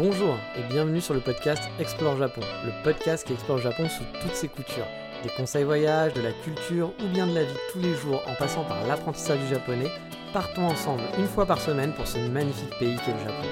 [0.00, 4.36] Bonjour et bienvenue sur le podcast Explore Japon, le podcast qui explore Japon sous toutes
[4.36, 4.86] ses coutures.
[5.24, 8.34] Des conseils voyage, de la culture ou bien de la vie tous les jours en
[8.36, 9.88] passant par l'apprentissage du japonais,
[10.32, 13.48] partons ensemble une fois par semaine pour ce magnifique pays qu'est le Japon.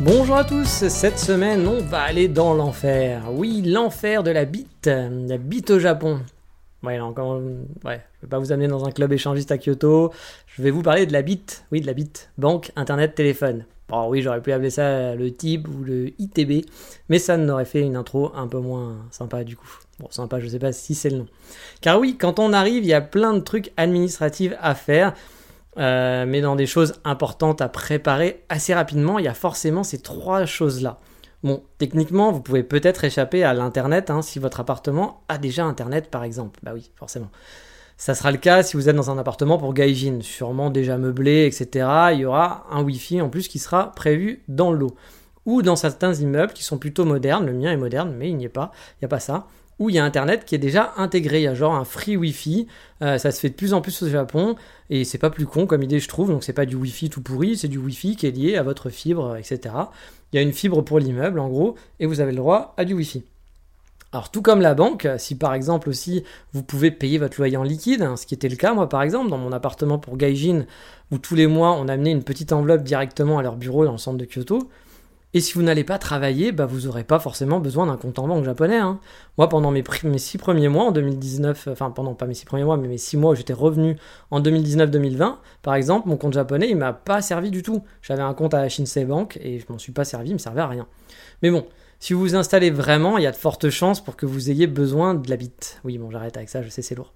[0.00, 3.24] Bonjour à tous, cette semaine on va aller dans l'enfer.
[3.30, 6.20] Oui, l'enfer de la bite, la bite au Japon.
[6.82, 10.12] Ouais, ouais, je vais pas vous amener dans un club échangiste à Kyoto.
[10.46, 13.64] Je vais vous parler de la bite, oui, de la bite, banque, internet, téléphone.
[13.88, 16.64] Bon, oui, j'aurais pu appeler ça le TIB ou le ITB,
[17.08, 19.78] mais ça n'aurait fait une intro un peu moins sympa du coup.
[19.98, 21.26] Bon, sympa, je sais pas si c'est le nom.
[21.80, 25.14] Car oui, quand on arrive, il y a plein de trucs administratifs à faire.
[25.78, 29.98] Euh, mais dans des choses importantes à préparer assez rapidement, il y a forcément ces
[29.98, 30.98] trois choses-là.
[31.42, 36.10] Bon, techniquement, vous pouvez peut-être échapper à l'Internet hein, si votre appartement a déjà Internet,
[36.10, 36.60] par exemple.
[36.62, 37.30] Bah oui, forcément.
[37.96, 41.46] Ça sera le cas si vous êtes dans un appartement pour Gaijin, sûrement déjà meublé,
[41.46, 41.88] etc.
[42.12, 44.94] Il y aura un Wi-Fi en plus qui sera prévu dans l'eau.
[45.46, 48.44] Ou dans certains immeubles qui sont plutôt modernes, le mien est moderne, mais il n'y
[48.44, 49.46] est pas, il n'y a pas ça
[49.80, 51.40] où il y a Internet qui est déjà intégré.
[51.40, 52.68] Il y a genre un free Wi-Fi.
[53.02, 54.54] Euh, ça se fait de plus en plus au Japon
[54.90, 56.28] et c'est pas plus con comme idée, je trouve.
[56.28, 58.90] Donc c'est pas du Wi-Fi tout pourri, c'est du Wi-Fi qui est lié à votre
[58.90, 59.74] fibre, etc.
[60.32, 62.84] Il y a une fibre pour l'immeuble en gros et vous avez le droit à
[62.84, 63.24] du Wi-Fi.
[64.12, 67.62] Alors tout comme la banque, si par exemple aussi vous pouvez payer votre loyer en
[67.62, 70.66] liquide, hein, ce qui était le cas moi par exemple dans mon appartement pour Gaijin,
[71.12, 73.98] où tous les mois on amenait une petite enveloppe directement à leur bureau dans le
[73.98, 74.68] centre de Kyoto,
[75.32, 78.26] et si vous n'allez pas travailler, bah vous n'aurez pas forcément besoin d'un compte en
[78.26, 78.78] banque japonais.
[78.78, 78.98] Hein.
[79.38, 79.84] Moi, pendant mes,
[80.18, 83.16] six premiers mois en 2019, enfin pendant pas mes six premiers mois, mais mes six
[83.16, 83.96] mois où j'étais revenu
[84.32, 87.84] en 2019-2020, par exemple, mon compte japonais, il m'a pas servi du tout.
[88.02, 90.62] J'avais un compte à Shinsei Bank et je m'en suis pas servi, il me servait
[90.62, 90.88] à rien.
[91.42, 91.64] Mais bon,
[92.00, 94.66] si vous vous installez vraiment, il y a de fortes chances pour que vous ayez
[94.66, 95.80] besoin de la bite.
[95.84, 97.12] Oui, bon, j'arrête avec ça, je sais, c'est lourd.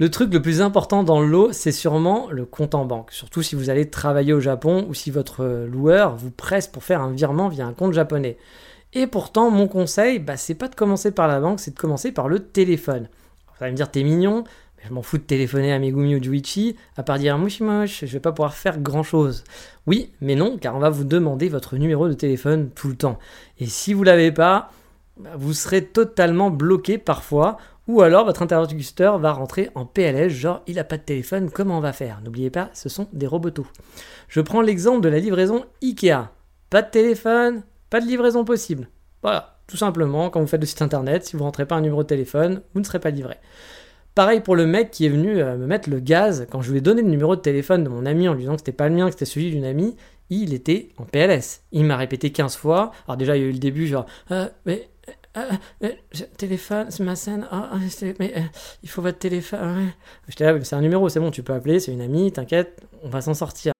[0.00, 3.12] Le truc le plus important dans l'eau, c'est sûrement le compte en banque.
[3.12, 7.02] Surtout si vous allez travailler au Japon ou si votre loueur vous presse pour faire
[7.02, 8.38] un virement via un compte japonais.
[8.94, 12.12] Et pourtant, mon conseil, bah, c'est pas de commencer par la banque, c'est de commencer
[12.12, 13.10] par le téléphone.
[13.58, 14.44] Vous allez me dire, t'es mignon,
[14.78, 17.60] mais je m'en fous de téléphoner à Megumi ou Juichi, à part dire moche,
[18.00, 19.44] je vais pas pouvoir faire grand chose.
[19.86, 23.18] Oui, mais non, car on va vous demander votre numéro de téléphone tout le temps.
[23.58, 24.70] Et si vous l'avez pas,
[25.18, 27.58] bah, vous serez totalement bloqué parfois
[27.90, 31.78] ou alors votre interlocuteur va rentrer en PLS, genre il n'a pas de téléphone, comment
[31.78, 32.20] on va faire?
[32.24, 33.66] N'oubliez pas, ce sont des robots.
[34.28, 36.30] Je prends l'exemple de la livraison IKEA.
[36.70, 38.88] Pas de téléphone, pas de livraison possible.
[39.22, 42.04] Voilà, tout simplement, quand vous faites le site internet, si vous rentrez pas un numéro
[42.04, 43.38] de téléphone, vous ne serez pas livré.
[44.14, 46.78] Pareil pour le mec qui est venu euh, me mettre le gaz, quand je lui
[46.78, 48.88] ai donné le numéro de téléphone de mon ami en lui disant que c'était pas
[48.88, 49.96] le mien, que c'était celui d'une amie,
[50.30, 51.62] il était en PLS.
[51.72, 52.92] Il m'a répété 15 fois.
[53.08, 54.46] Alors déjà, il y a eu le début, genre, euh,
[56.36, 57.46] téléphone, c'est ma scène.
[57.50, 57.78] Ah, ah,
[58.18, 58.40] mais euh,
[58.82, 59.92] il faut votre téléphone.
[60.28, 63.08] J'étais là, c'est un numéro, c'est bon, tu peux appeler, c'est une amie, t'inquiète, on
[63.08, 63.72] va s'en sortir.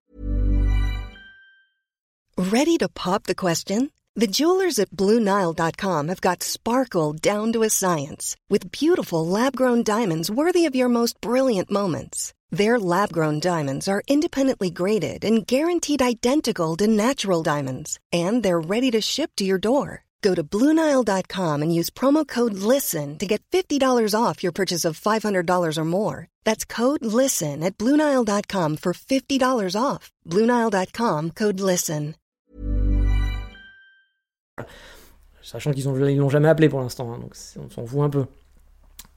[2.37, 3.91] Ready to pop the question?
[4.17, 10.31] The jewelers at BlueNile.com have got sparkle down to a science with beautiful lab-grown diamonds
[10.31, 12.33] worthy of your most brilliant moments.
[12.51, 18.91] Their lab-grown diamonds are independently graded and guaranteed identical to natural diamonds, and they're ready
[18.91, 20.05] to ship to your door.
[20.23, 24.99] Go to Bluenile.com and use promo code LISTEN to get $50 off your purchase of
[24.99, 26.29] $500 or more.
[26.45, 30.11] That's code LISTEN at Bluenile.com for $50 off.
[30.27, 32.15] Bluenile.com code LISTEN.
[35.43, 38.27] Sachant qu'ils ne l'ont jamais appelé pour l'instant, hein, donc on s'en fout un peu.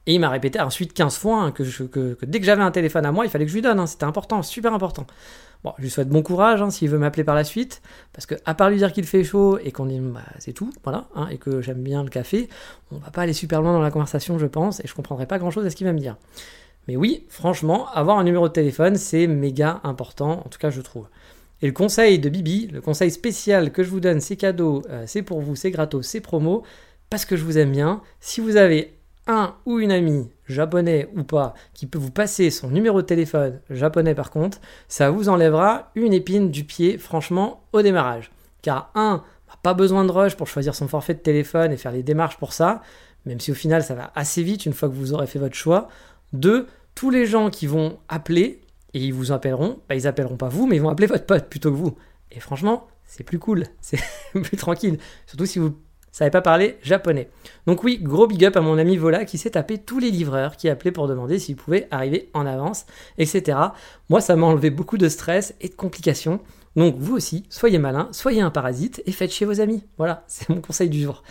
[0.06, 3.12] Et il m'a répété ensuite 15 fois hein, que, dès que j'avais un téléphone à
[3.12, 3.80] moi, il fallait que je lui donne.
[3.80, 5.06] Hein, C'était important, super important.
[5.64, 7.82] Bon, je lui souhaite bon courage hein, s'il veut m'appeler par la suite,
[8.12, 10.72] parce que à part lui dire qu'il fait chaud et qu'on dit bah, c'est tout,
[10.84, 12.50] voilà, hein, et que j'aime bien le café,
[12.92, 15.40] on va pas aller super loin dans la conversation, je pense, et je comprendrai pas
[15.40, 16.18] grand chose à ce qu'il va me dire.
[16.90, 20.82] Mais oui, franchement, avoir un numéro de téléphone, c'est méga important, en tout cas je
[20.82, 21.08] trouve.
[21.62, 25.06] Et le conseil de Bibi, le conseil spécial que je vous donne, c'est cadeau, euh,
[25.08, 26.64] c'est pour vous, c'est gratos, c'est promo,
[27.10, 28.02] parce que je vous aime bien.
[28.20, 28.98] Si vous avez
[29.28, 33.60] un ou une amie, japonais ou pas, qui peut vous passer son numéro de téléphone,
[33.70, 38.32] japonais par contre, ça vous enlèvera une épine du pied, franchement, au démarrage.
[38.62, 39.24] Car un,
[39.64, 42.54] pas besoin de rush pour choisir son forfait de téléphone et faire les démarches pour
[42.54, 42.82] ça,
[43.26, 45.56] même si au final ça va assez vite une fois que vous aurez fait votre
[45.56, 45.88] choix.
[46.34, 48.62] Deux, tous les gens qui vont appeler,
[48.94, 51.48] et ils vous appelleront, bah ils appelleront pas vous, mais ils vont appeler votre pote
[51.48, 51.96] plutôt que vous.
[52.32, 54.00] Et franchement, c'est plus cool, c'est
[54.34, 55.00] plus tranquille.
[55.26, 55.76] Surtout si vous
[56.14, 57.28] savait pas parler japonais.
[57.68, 60.56] Donc oui, gros big up à mon ami Vola qui s'est tapé tous les livreurs
[60.56, 62.86] qui appelaient pour demander s'ils pouvaient arriver en avance,
[63.18, 63.58] etc.
[64.10, 66.40] Moi, ça m'a enlevé beaucoup de stress et de complications.
[66.76, 69.84] Donc vous aussi, soyez malin, soyez un parasite et faites chez vos amis.
[69.98, 71.24] Voilà, c'est mon conseil du jour.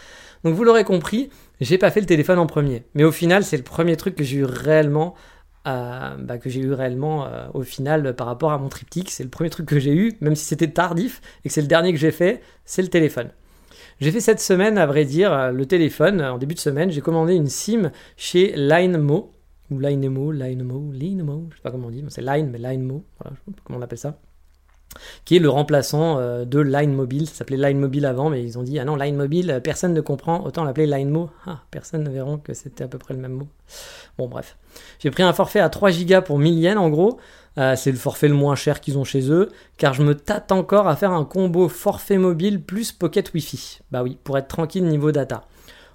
[0.44, 1.30] Donc vous l'aurez compris,
[1.60, 2.84] j'ai pas fait le téléphone en premier.
[2.94, 5.14] Mais au final, c'est le premier truc que j'ai eu réellement
[5.68, 9.12] euh, bah, que j'ai eu réellement euh, au final par rapport à mon triptyque.
[9.12, 11.68] C'est le premier truc que j'ai eu, même si c'était tardif et que c'est le
[11.68, 13.30] dernier que j'ai fait, c'est le téléphone.
[14.02, 16.20] J'ai fait cette semaine, à vrai dire, euh, le téléphone.
[16.22, 19.32] En début de semaine, j'ai commandé une SIM chez Linemo.
[19.70, 23.36] Ou Linemo, Linemo, Linemo, je sais pas comment on dit, c'est Line, mais Linemo, voilà,
[23.36, 24.18] je sais pas comment on appelle ça
[25.24, 27.26] qui est le remplaçant euh, de Line Mobile.
[27.26, 29.94] Ça s'appelait Line Mobile avant, mais ils ont dit ah non, Line Mobile, euh, personne
[29.94, 31.30] ne comprend, autant l'appeler Line Mo.
[31.46, 33.48] Ah, personne ne verra que c'était à peu près le même mot.
[34.18, 34.56] Bon, bref.
[34.98, 37.18] J'ai pris un forfait à 3 Go pour 1000 yens en gros.
[37.58, 40.52] Euh, c'est le forfait le moins cher qu'ils ont chez eux, car je me tâte
[40.52, 43.80] encore à faire un combo forfait mobile plus pocket Wi-Fi.
[43.90, 45.42] Bah oui, pour être tranquille niveau data.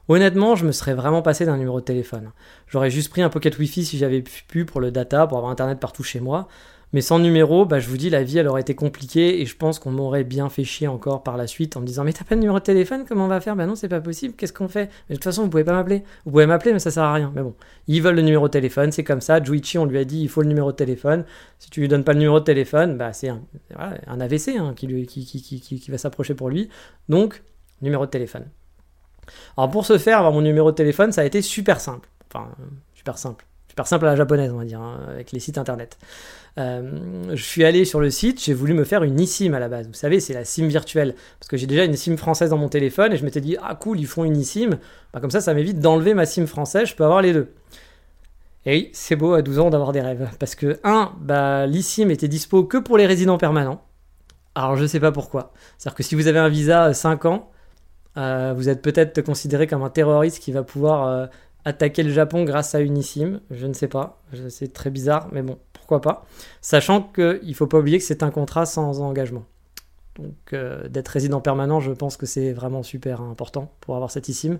[0.07, 2.31] Honnêtement, je me serais vraiment passé d'un numéro de téléphone.
[2.67, 5.79] J'aurais juste pris un pocket Wi-Fi si j'avais pu pour le data, pour avoir internet
[5.79, 6.47] partout chez moi.
[6.93, 9.57] Mais sans numéro, bah, je vous dis, la vie, elle aurait été compliquée et je
[9.57, 12.23] pense qu'on m'aurait bien fait chier encore par la suite en me disant Mais t'as
[12.23, 13.55] pas de numéro de téléphone Comment on va faire?
[13.55, 14.35] Ben non, c'est pas possible.
[14.35, 14.89] Qu'est-ce qu'on fait?
[15.09, 16.03] Mais de toute façon, vous pouvez pas m'appeler.
[16.25, 17.31] Vous pouvez m'appeler, mais ça sert à rien.
[17.35, 17.53] Mais bon,
[17.87, 19.43] ils veulent le numéro de téléphone, c'est comme ça.
[19.43, 21.25] Juichi, on lui a dit Il faut le numéro de téléphone.
[21.59, 23.41] Si tu lui donnes pas le numéro de téléphone, bah, c'est un,
[24.19, 26.69] AVC hein, qui, qui va s'approcher pour lui.
[27.09, 27.43] Donc,
[27.81, 28.45] numéro de téléphone.
[29.57, 32.09] Alors, pour ce faire, avoir mon numéro de téléphone, ça a été super simple.
[32.31, 32.49] Enfin,
[32.93, 33.45] super simple.
[33.77, 35.99] Super simple à la japonaise, on va dire, hein, avec les sites internet.
[36.57, 39.69] Euh, je suis allé sur le site, j'ai voulu me faire une eSIM à la
[39.69, 39.85] base.
[39.85, 41.13] Vous savez, c'est la SIM virtuelle.
[41.39, 43.75] Parce que j'ai déjà une SIM française dans mon téléphone et je m'étais dit, ah
[43.75, 44.79] cool, ils font une eSIM.
[45.13, 47.53] Bah, comme ça, ça m'évite d'enlever ma SIM française, je peux avoir les deux.
[48.65, 50.27] Et oui, c'est beau à 12 ans d'avoir des rêves.
[50.39, 53.83] Parce que, un, bah, l'eSIM était dispo que pour les résidents permanents.
[54.55, 55.53] Alors, je sais pas pourquoi.
[55.77, 57.51] C'est-à-dire que si vous avez un visa 5 ans,
[58.17, 61.27] euh, vous êtes peut-être considéré comme un terroriste qui va pouvoir euh,
[61.67, 63.41] attaquer le Japon grâce à une eSIM.
[63.51, 64.21] Je ne sais pas.
[64.49, 66.25] C'est très bizarre, mais bon, pourquoi pas.
[66.61, 69.43] Sachant qu'il ne faut pas oublier que c'est un contrat sans engagement.
[70.17, 74.29] Donc euh, d'être résident permanent, je pense que c'est vraiment super important pour avoir cette
[74.29, 74.57] eSIM.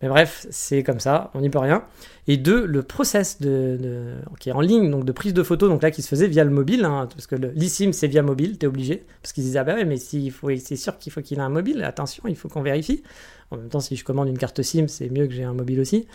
[0.00, 1.84] Mais bref, c'est comme ça, on n'y peut rien.
[2.28, 5.82] Et deux, le process de, qui est en ligne, donc de prise de photos, donc
[5.82, 8.66] là qui se faisait via le mobile, hein, parce que l'eSIM c'est via mobile, t'es
[8.66, 10.32] obligé, parce qu'ils disaient ah bah ouais, mais si,
[10.62, 13.02] c'est sûr qu'il faut qu'il ait un mobile, attention, il faut qu'on vérifie.
[13.50, 15.80] En même temps, si je commande une carte SIM, c'est mieux que j'ai un mobile
[15.80, 16.06] aussi.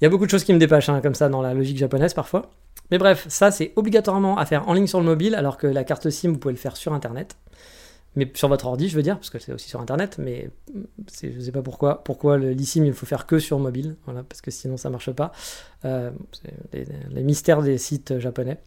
[0.00, 1.78] Il y a beaucoup de choses qui me dépassent hein, comme ça dans la logique
[1.78, 2.50] japonaise parfois.
[2.90, 5.84] Mais bref, ça c'est obligatoirement à faire en ligne sur le mobile, alors que la
[5.84, 7.36] carte SIM, vous pouvez le faire sur Internet.
[8.16, 10.50] Mais sur votre ordi, je veux dire, parce que c'est aussi sur Internet, mais
[11.22, 12.02] je ne sais pas pourquoi.
[12.02, 15.30] Pourquoi l'eSIM, il faut faire que sur mobile, voilà, parce que sinon ça marche pas.
[15.84, 16.10] Euh,
[16.72, 18.58] les, les, mystères des sites japonais.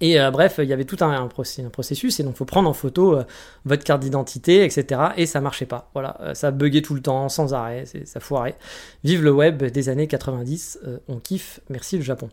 [0.00, 2.72] Et euh, bref, il y avait tout un, processus, et donc il faut prendre en
[2.72, 3.24] photo euh,
[3.64, 5.00] votre carte d'identité, etc.
[5.16, 5.90] Et ça marchait pas.
[5.92, 8.56] Voilà, euh, ça buguait tout le temps, sans arrêt, ça foirait.
[9.02, 12.28] Vive le web des années 90, on kiffe, merci le Japon.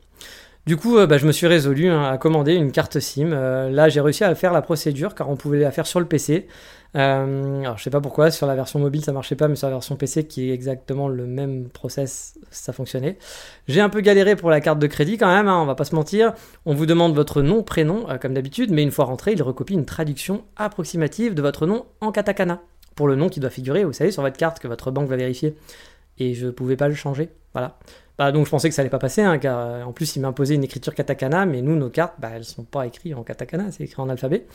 [0.67, 3.29] Du coup, bah, je me suis résolu hein, à commander une carte SIM.
[3.29, 6.47] là, j'ai réussi à faire la procédure car on pouvait la faire sur le PC.
[6.95, 9.68] Euh, alors je sais pas pourquoi, sur la version mobile ça marchait pas, mais sur
[9.68, 13.18] la version PC qui est exactement le même process, ça fonctionnait.
[13.68, 15.83] J'ai un peu galéré pour la carte de crédit quand même, hein, on va pas
[15.83, 16.33] se mentir.
[16.65, 19.74] On vous demande votre nom, prénom, euh, comme d'habitude, mais une fois rentré, il recopie
[19.74, 22.62] une traduction approximative de votre nom en katakana.
[22.95, 25.18] Pour le nom qui doit figurer, vous savez, sur votre carte que votre banque va
[25.18, 25.57] vérifier.
[26.18, 27.30] Et je pouvais pas le changer.
[27.51, 27.77] Voilà.
[28.18, 30.21] Bah, donc je pensais que ça allait pas passer, hein, car euh, en plus il
[30.21, 33.71] m'imposait une écriture katakana, mais nous, nos cartes, bah, elles sont pas écrites en katakana,
[33.71, 34.45] c'est écrit en alphabet.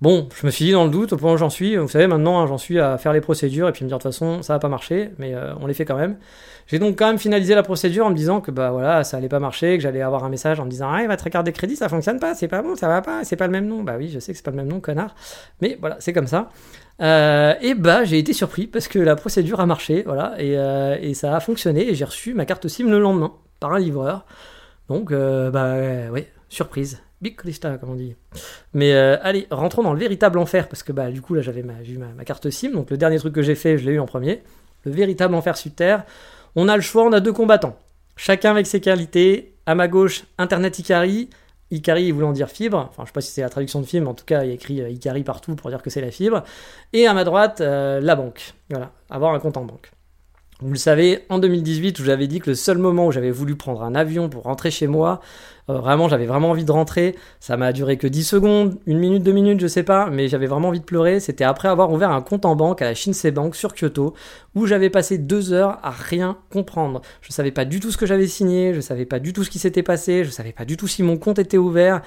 [0.00, 2.06] Bon, je me suis dit dans le doute, au point où j'en suis, vous savez,
[2.06, 4.42] maintenant hein, j'en suis à faire les procédures et puis me dire de toute façon
[4.42, 6.18] ça va pas marcher, mais euh, on les fait quand même.
[6.68, 9.28] J'ai donc quand même finalisé la procédure en me disant que bah voilà, ça allait
[9.28, 11.74] pas marcher, que j'allais avoir un message en me disant ah votre carte de crédit
[11.74, 13.82] ça fonctionne pas, c'est pas bon, ça va pas, c'est pas le même nom.
[13.82, 15.16] Bah oui, je sais que c'est pas le même nom, connard,
[15.60, 16.50] mais voilà, c'est comme ça.
[17.02, 20.96] Euh, et bah j'ai été surpris parce que la procédure a marché, voilà, et, euh,
[21.00, 24.26] et ça a fonctionné et j'ai reçu ma carte SIM le lendemain par un livreur.
[24.88, 25.74] Donc bah
[26.12, 27.02] oui, surprise.
[27.20, 28.14] Big Krista, comme on dit.
[28.74, 31.62] Mais euh, allez, rentrons dans le véritable enfer, parce que bah, du coup, là, j'avais
[31.62, 31.74] ma,
[32.16, 34.42] ma, carte SIM, donc le dernier truc que j'ai fait, je l'ai eu en premier.
[34.84, 36.04] Le véritable enfer sur Terre.
[36.54, 37.76] On a le choix, on a deux combattants.
[38.16, 39.54] Chacun avec ses qualités.
[39.66, 41.28] À ma gauche, Internet Ikari.
[41.70, 42.86] Ikari voulant dire fibre.
[42.90, 44.48] Enfin, je sais pas si c'est la traduction de fibre, mais en tout cas, il
[44.48, 46.44] y a écrit euh, Ikari partout pour dire que c'est la fibre.
[46.92, 48.54] Et à ma droite, euh, la banque.
[48.70, 49.90] Voilà, avoir un compte en banque.
[50.60, 53.54] Vous le savez, en 2018, où j'avais dit que le seul moment où j'avais voulu
[53.54, 55.20] prendre un avion pour rentrer chez moi,
[55.70, 57.14] euh, vraiment, j'avais vraiment envie de rentrer.
[57.38, 60.48] Ça m'a duré que 10 secondes, une minute, deux minutes, je sais pas, mais j'avais
[60.48, 61.20] vraiment envie de pleurer.
[61.20, 64.14] C'était après avoir ouvert un compte en banque à la Shinsei Bank sur Kyoto,
[64.56, 67.02] où j'avais passé deux heures à rien comprendre.
[67.22, 69.50] Je savais pas du tout ce que j'avais signé, je savais pas du tout ce
[69.50, 72.02] qui s'était passé, je savais pas du tout si mon compte était ouvert.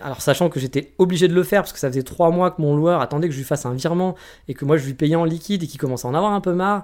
[0.00, 2.60] Alors sachant que j'étais obligé de le faire parce que ça faisait trois mois que
[2.60, 4.16] mon loueur attendait que je lui fasse un virement
[4.48, 6.40] et que moi je lui payais en liquide et qu'il commençait à en avoir un
[6.40, 6.82] peu marre.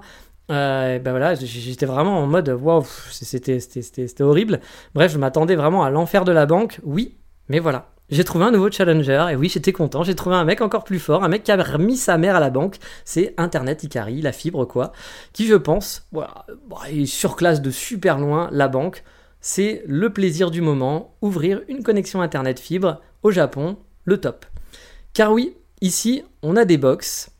[0.51, 4.59] Euh, ben voilà, j'étais vraiment en mode waouh, c'était horrible.
[4.93, 6.79] Bref, je m'attendais vraiment à l'enfer de la banque.
[6.83, 7.17] Oui,
[7.49, 7.91] mais voilà.
[8.09, 10.03] J'ai trouvé un nouveau challenger et oui, j'étais content.
[10.03, 12.39] J'ai trouvé un mec encore plus fort, un mec qui a remis sa mère à
[12.39, 12.77] la banque.
[13.03, 14.91] C'est Internet Ikari, la fibre quoi,
[15.33, 19.03] qui je pense, voilà, bah, il surclasse de super loin la banque.
[19.41, 24.45] c'est le plaisir du moment, ouvrir une connexion Internet fibre au Japon, le top.
[25.13, 27.31] Car oui, ici, on a des box,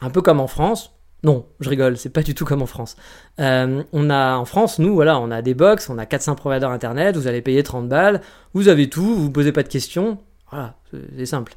[0.00, 0.92] un peu comme en France.
[1.22, 2.96] Non, je rigole, c'est pas du tout comme en France.
[3.40, 6.70] Euh, on a en France, nous, voilà, on a des box, on a 4-5 providers
[6.70, 8.22] internet, vous allez payer 30 balles,
[8.54, 10.18] vous avez tout, vous posez pas de questions.
[10.50, 10.76] Voilà,
[11.16, 11.54] c'est simple.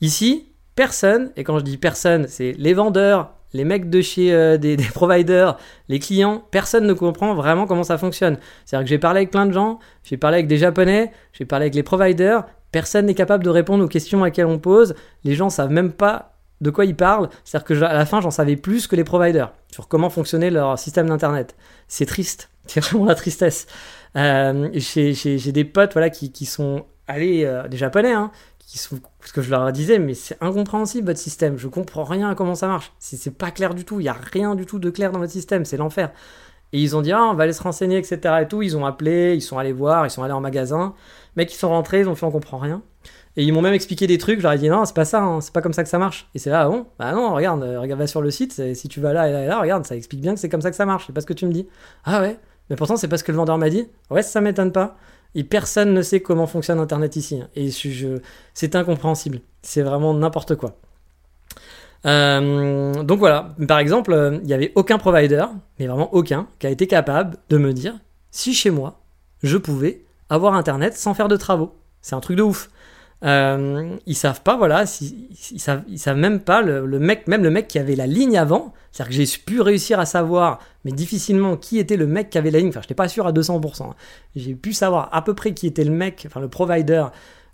[0.00, 4.56] Ici, personne, et quand je dis personne, c'est les vendeurs, les mecs de chez euh,
[4.58, 5.56] des, providers,
[5.88, 8.38] les clients, personne ne comprend vraiment comment ça fonctionne.
[8.64, 11.64] C'est-à-dire que j'ai parlé avec plein de gens, j'ai parlé avec des japonais, j'ai parlé
[11.64, 15.50] avec les providers, personne n'est capable de répondre aux questions à on pose, les gens
[15.50, 16.33] savent même pas
[16.64, 19.52] de quoi ils parlent, c'est-à-dire que à la fin j'en savais plus que les providers
[19.70, 21.54] sur comment fonctionnait leur système d'internet.
[21.86, 23.66] C'est triste, c'est vraiment la tristesse.
[24.16, 29.32] Euh, j'ai des potes voilà qui, sont allés, euh, des japonais, hein, qui sont, parce
[29.32, 32.66] que je leur disais, mais c'est incompréhensible votre système, je comprends rien à comment ça
[32.66, 35.18] marche, c'est pas clair du tout, il y a rien du tout de clair dans
[35.18, 36.10] votre système, c'est l'enfer.
[36.72, 38.18] Et ils ont dit, ah, on va aller se renseigner, etc.
[38.42, 40.94] et tout, ils ont appelé, ils sont allés voir, ils sont allés en magasin,
[41.36, 42.82] mecs ils sont rentrés, ils ont fait, on comprend rien.
[43.36, 45.22] Et ils m'ont même expliqué des trucs, je leur ai dit non, c'est pas ça,
[45.22, 46.28] hein, c'est pas comme ça que ça marche.
[46.34, 48.88] Et c'est là, ah bon, bah non, regarde, euh, regarde, va sur le site, si
[48.88, 50.70] tu vas là et là et là, regarde, ça explique bien que c'est comme ça
[50.70, 51.66] que ça marche, c'est pas ce que tu me dis.
[52.04, 52.38] Ah ouais,
[52.70, 53.88] mais pourtant c'est pas ce que le vendeur m'a dit.
[54.10, 54.96] Ouais, ça m'étonne pas.
[55.34, 57.40] Et personne ne sait comment fonctionne Internet ici.
[57.40, 57.48] Hein.
[57.56, 57.70] Et
[58.54, 59.40] c'est incompréhensible.
[59.62, 60.76] C'est vraiment n'importe quoi.
[62.06, 65.44] Euh, donc voilà, par exemple, euh, il n'y avait aucun provider,
[65.78, 67.94] mais vraiment aucun, qui a été capable de me dire
[68.30, 69.00] si chez moi,
[69.42, 71.74] je pouvais avoir Internet sans faire de travaux.
[72.00, 72.70] C'est un truc de ouf.
[73.24, 77.68] Euh, ils savent pas, voilà, si, ils, savent, même pas, le, mec, même le mec
[77.68, 81.78] qui avait la ligne avant, c'est-à-dire que j'ai pu réussir à savoir, mais difficilement, qui
[81.78, 83.94] était le mec qui avait la ligne, enfin, je n'étais pas sûr à 200%, hein.
[84.36, 87.06] j'ai pu savoir à peu près qui était le mec, enfin, le provider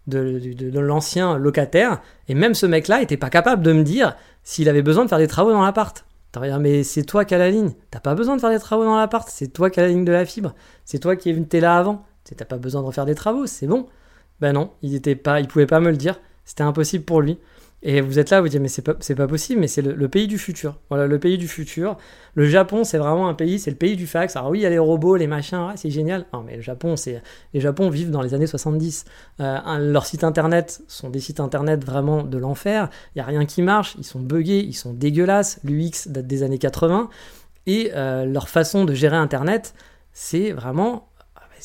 [0.09, 4.83] de, l'ancien locataire, et même ce mec-là n'était pas capable de me dire s'il avait
[4.83, 6.05] besoin de faire des travaux dans l'appart.
[6.61, 8.97] Mais c'est toi qui as la ligne, t'as pas besoin de faire des travaux dans
[8.97, 11.77] l'appart, c'est toi qui as la ligne de la fibre, c'est toi qui es là
[11.77, 12.05] avant,
[12.37, 13.87] t'as pas besoin de refaire des travaux, c'est bon.
[14.41, 16.21] Ben non, il était pas, il pouvait pas me le dire.
[16.45, 17.39] C'était impossible pour lui.
[17.83, 20.37] Et vous êtes là, vous dites, mais c'est pas, possible, mais c'est le, pays du
[20.37, 20.77] futur.
[20.91, 21.97] Voilà, le pays du futur.
[22.35, 24.37] Le Japon, c'est vraiment un pays, c'est le pays du fax.
[24.37, 26.27] Alors oui, il y a les robots, les machins, c'est génial.
[26.35, 27.23] Non, mais le Japon, c'est,
[27.55, 29.07] les Japon vivent dans les années 70.
[29.41, 32.91] Euh, leurs sites internet sont des sites internet vraiment de l'enfer.
[33.15, 35.59] Il y a rien qui marche, ils sont buggés, ils sont dégueulasses.
[35.65, 37.09] L'UX date des années 80.
[37.67, 39.75] Et euh, leur façon de gérer internet,
[40.13, 41.10] c'est vraiment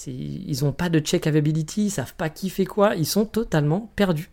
[0.07, 3.91] ils n'ont pas de check availability, ils savent pas qui fait quoi, ils sont totalement
[3.95, 4.29] perdus.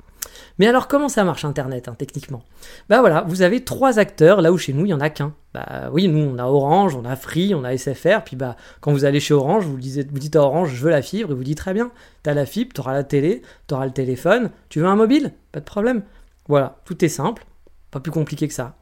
[0.59, 2.42] Mais alors comment ça marche Internet hein, techniquement?
[2.88, 5.35] Bah voilà, vous avez trois acteurs là où chez nous il y en a qu'un.
[5.54, 8.92] Bah oui, nous on a Orange, on a Free, on a SFR, puis bah quand
[8.92, 11.35] vous allez chez Orange, vous, dites, vous dites à Orange je veux la fibre, et
[11.35, 11.90] vous dites très bien,
[12.23, 15.33] t'as la fibre, t'auras la télé, t'auras le téléphone, tu veux un mobile?
[15.50, 16.02] Pas de problème.
[16.49, 17.45] Voilà, tout est simple,
[17.90, 18.76] pas plus compliqué que ça.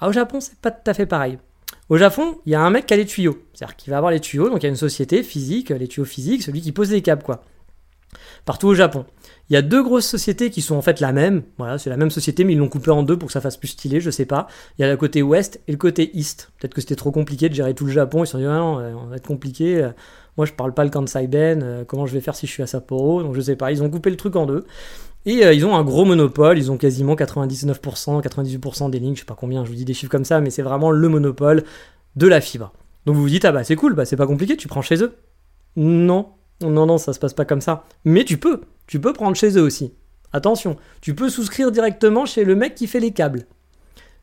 [0.00, 1.38] Ah, au Japon c'est pas tout à fait pareil.
[1.90, 3.42] Au Japon, il y a un mec qui a les tuyaux.
[3.52, 6.04] C'est-à-dire qu'il va avoir les tuyaux, donc il y a une société physique, les tuyaux
[6.04, 7.42] physiques, celui qui pose les câbles, quoi.
[8.44, 9.04] Partout au Japon.
[9.48, 11.42] Il y a deux grosses sociétés qui sont en fait la même.
[11.58, 13.56] Voilà, c'est la même société, mais ils l'ont coupé en deux pour que ça fasse
[13.56, 14.46] plus stylé, je sais pas.
[14.78, 16.52] Il y a le côté ouest et le côté east.
[16.58, 18.22] Peut-être que c'était trop compliqué de gérer tout le Japon.
[18.22, 19.90] Ils se sont dit, ah non, on va être compliqué.
[20.36, 21.62] Moi, je parle pas le Kansai Ben.
[21.62, 23.72] Euh, comment je vais faire si je suis à Sapporo Donc, je sais pas.
[23.72, 24.64] Ils ont coupé le truc en deux.
[25.26, 29.20] Et euh, ils ont un gros monopole, ils ont quasiment 99%, 98% des lignes, je
[29.20, 31.64] sais pas combien, je vous dis des chiffres comme ça, mais c'est vraiment le monopole
[32.16, 32.72] de la fibre.
[33.06, 35.02] Donc vous vous dites, ah bah c'est cool, bah c'est pas compliqué, tu prends chez
[35.02, 35.14] eux.
[35.76, 36.30] Non,
[36.62, 37.84] non, non, ça se passe pas comme ça.
[38.04, 39.92] Mais tu peux, tu peux prendre chez eux aussi.
[40.32, 43.46] Attention, tu peux souscrire directement chez le mec qui fait les câbles.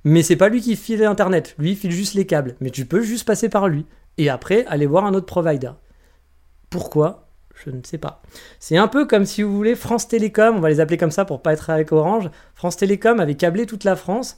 [0.03, 2.55] Mais c'est pas lui qui file Internet, lui il file juste les câbles.
[2.61, 3.85] Mais tu peux juste passer par lui.
[4.17, 5.71] Et après, aller voir un autre provider.
[6.69, 7.26] Pourquoi?
[7.63, 8.21] Je ne sais pas.
[8.59, 11.25] C'est un peu comme si vous voulez France Télécom, on va les appeler comme ça
[11.25, 12.29] pour pas être avec Orange.
[12.55, 14.37] France Télécom avait câblé toute la France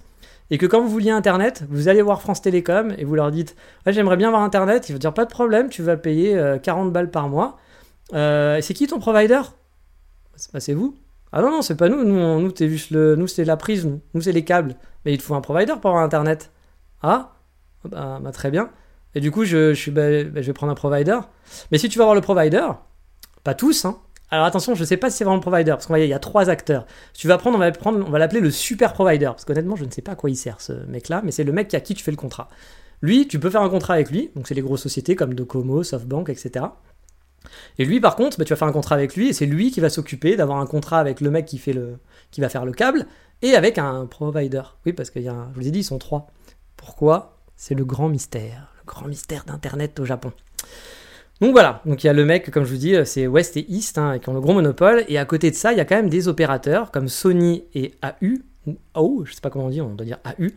[0.52, 3.56] et que quand vous vouliez Internet, vous allez voir France Télécom et vous leur dites
[3.86, 4.90] J'aimerais bien avoir Internet.
[4.90, 7.58] Ils vont dire Pas de problème, tu vas payer 40 euh, balles par mois.
[8.14, 9.42] Euh, c'est qui ton provider?
[10.54, 10.96] Bah, C'est vous.
[11.32, 12.04] Ah non, non, c'est pas nous.
[12.04, 12.54] Nous, nous,
[12.92, 13.16] le...
[13.16, 13.88] nous c'est la prise.
[14.14, 14.76] Nous, c'est les câbles.
[15.06, 16.52] Mais il te faut un provider pour avoir Internet.
[17.04, 17.36] Ah
[17.86, 18.72] bah, bah, Très bien.
[19.14, 21.20] Et du coup, je, je, suis, bah, je vais prendre un provider.
[21.72, 22.68] Mais si tu vas avoir le provider,
[23.44, 24.00] pas tous, hein.
[24.32, 26.14] Alors attention, je ne sais pas si c'est vraiment le provider, parce qu'on il y
[26.14, 26.86] a trois acteurs.
[27.14, 30.04] tu vas prendre, on va va l'appeler le super provider, parce qu'honnêtement, je ne sais
[30.04, 32.12] pas à quoi il sert ce mec-là, mais c'est le mec à qui tu fais
[32.12, 32.48] le contrat.
[33.02, 35.84] Lui, tu peux faire un contrat avec lui, donc c'est les grosses sociétés comme Docomo,
[35.84, 36.66] SoftBank, etc.
[37.80, 39.72] Et lui, par contre, bah, tu vas faire un contrat avec lui, et c'est lui
[39.72, 41.62] qui va s'occuper d'avoir un contrat avec le mec qui
[42.38, 43.08] va faire le câble,
[43.42, 44.62] et avec un provider.
[44.86, 46.28] Oui, parce qu'il y je vous ai dit, ils sont trois.
[46.78, 47.40] Pourquoi?
[47.56, 50.34] C'est le grand mystère, le grand mystère d'Internet au Japon.
[51.42, 53.66] Donc voilà, donc il y a le mec, comme je vous dis, c'est West et
[53.72, 55.86] East hein, qui ont le gros monopole, et à côté de ça, il y a
[55.86, 59.70] quand même des opérateurs comme Sony et AU, ou AU, je sais pas comment on
[59.70, 60.48] dit, on doit dire AU,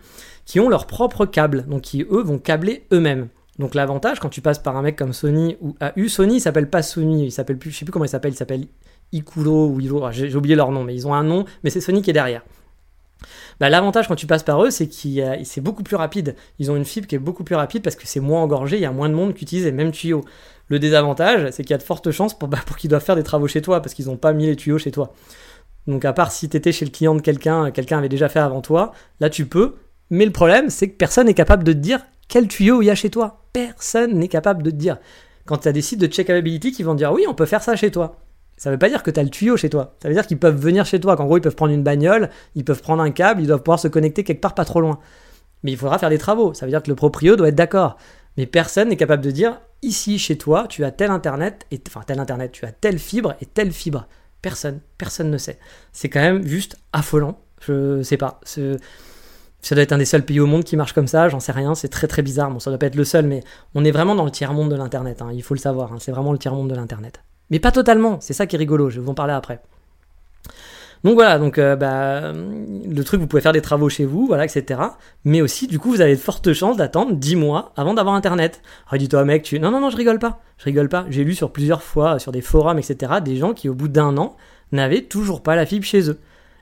[0.44, 3.28] qui ont leur propre câble, donc qui eux vont câbler eux-mêmes.
[3.60, 6.68] Donc l'avantage quand tu passes par un mec comme Sony ou AU, Sony il s'appelle
[6.68, 8.66] pas Sony, il s'appelle plus, je sais plus comment il s'appelle, il s'appelle
[9.12, 12.02] Ikuro ou ah, j'ai oublié leur nom, mais ils ont un nom, mais c'est Sony
[12.02, 12.42] qui est derrière.
[13.60, 16.34] Bah, l'avantage quand tu passes par eux, c'est que c'est beaucoup plus rapide.
[16.58, 18.82] Ils ont une fibre qui est beaucoup plus rapide parce que c'est moins engorgé, il
[18.82, 20.24] y a moins de monde qui utilise les mêmes tuyaux.
[20.72, 23.22] Le désavantage, c'est qu'il y a de fortes chances pour, bah, qu'ils doivent faire des
[23.22, 25.12] travaux chez toi parce qu'ils n'ont pas mis les tuyaux chez toi.
[25.86, 28.38] Donc à part si tu étais chez le client de quelqu'un, quelqu'un avait déjà fait
[28.38, 29.74] avant toi, là tu peux.
[30.08, 32.90] Mais le problème, c'est que personne n'est capable de te dire quel tuyau il y
[32.90, 33.44] a chez toi.
[33.52, 34.96] Personne n'est capable de te dire.
[35.44, 37.76] Quand tu as des sites de checkability qui vont dire oui, on peut faire ça
[37.76, 38.20] chez toi.
[38.56, 39.96] Ça veut pas dire que tu as le tuyau chez toi.
[40.02, 41.16] Ça veut dire qu'ils peuvent venir chez toi.
[41.16, 43.78] Qu'en gros, ils peuvent prendre une bagnole, ils peuvent prendre un câble, ils doivent pouvoir
[43.78, 45.00] se connecter quelque part pas trop loin.
[45.64, 46.54] Mais il faudra faire des travaux.
[46.54, 47.98] Ça veut dire que le proprio doit être d'accord.
[48.38, 52.02] Mais personne n'est capable de dire ici chez toi, tu as tel internet et enfin
[52.06, 54.06] tel internet, tu as telle fibre et telle fibre.
[54.40, 55.58] Personne, personne ne sait.
[55.92, 57.38] C'est quand même juste affolant.
[57.60, 58.40] Je sais pas.
[58.44, 61.52] Ça doit être un des seuls pays au monde qui marche comme ça, j'en sais
[61.52, 62.50] rien, c'est très très bizarre.
[62.50, 64.76] Bon, ça doit pas être le seul, mais on est vraiment dans le tiers-monde de
[64.76, 65.98] l'Internet, hein, il faut le savoir, hein.
[66.00, 67.22] c'est vraiment le tiers-monde de l'Internet.
[67.50, 69.60] Mais pas totalement, c'est ça qui est rigolo, je vais vous en parler après.
[71.04, 74.44] Donc voilà, donc euh, bah, le truc, vous pouvez faire des travaux chez vous, voilà,
[74.44, 74.80] etc.
[75.24, 78.62] Mais aussi, du coup, vous avez de fortes chances d'attendre 10 mois avant d'avoir Internet.
[78.88, 79.58] Alors dis-toi, mec, tu...
[79.58, 80.40] Non, non, non, je rigole pas.
[80.58, 81.04] Je rigole pas.
[81.10, 84.16] J'ai lu sur plusieurs fois, sur des forums, etc., des gens qui, au bout d'un
[84.16, 84.36] an,
[84.70, 86.18] n'avaient toujours pas la fibre chez eux.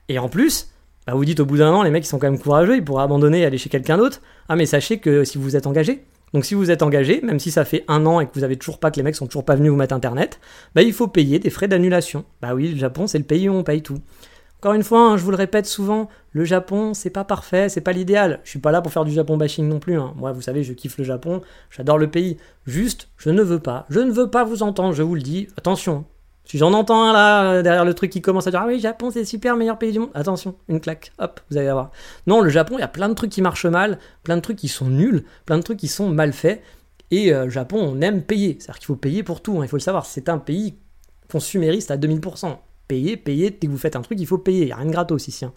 [0.09, 0.69] Et en plus,
[1.05, 2.83] bah, vous dites au bout d'un an, les mecs, ils sont quand même courageux, ils
[2.83, 4.21] pourraient abandonner et aller chez quelqu'un d'autre.
[4.49, 7.51] Ah, mais sachez que si vous êtes engagé, donc si vous êtes engagé, même si
[7.51, 9.45] ça fait un an et que vous avez toujours pas, que les mecs sont toujours
[9.45, 10.39] pas venus vous mettre internet,
[10.75, 12.25] bah il faut payer des frais d'annulation.
[12.41, 13.97] Bah oui, le Japon c'est le pays où on paye tout.
[14.61, 17.81] Encore une fois, hein, je vous le répète souvent, le Japon, c'est pas parfait, c'est
[17.81, 18.41] pas l'idéal.
[18.43, 19.97] Je suis pas là pour faire du Japon bashing non plus.
[19.97, 20.13] Hein.
[20.17, 21.41] Moi, vous savez, je kiffe le Japon,
[21.71, 22.37] j'adore le pays.
[22.67, 25.47] Juste, je ne veux pas, je ne veux pas vous entendre, je vous le dis.
[25.57, 26.05] Attention,
[26.45, 29.09] si j'en entends un là, derrière le truc qui commence à dire Ah oui, Japon,
[29.09, 30.11] c'est super, meilleur pays du monde.
[30.13, 31.89] Attention, une claque, hop, vous allez voir.
[32.27, 34.57] Non, le Japon, il y a plein de trucs qui marchent mal, plein de trucs
[34.57, 36.61] qui sont nuls, plein de trucs qui sont mal faits.
[37.09, 38.57] Et euh, Japon, on aime payer.
[38.59, 40.05] C'est-à-dire qu'il faut payer pour tout, hein, il faut le savoir.
[40.05, 40.77] C'est un pays
[41.31, 42.57] consumériste à 2000%
[42.91, 43.51] payer, payer.
[43.51, 44.63] Dès que vous faites un truc, il faut payer.
[44.63, 45.45] Il n'y a rien de gratos ici.
[45.45, 45.53] Hein.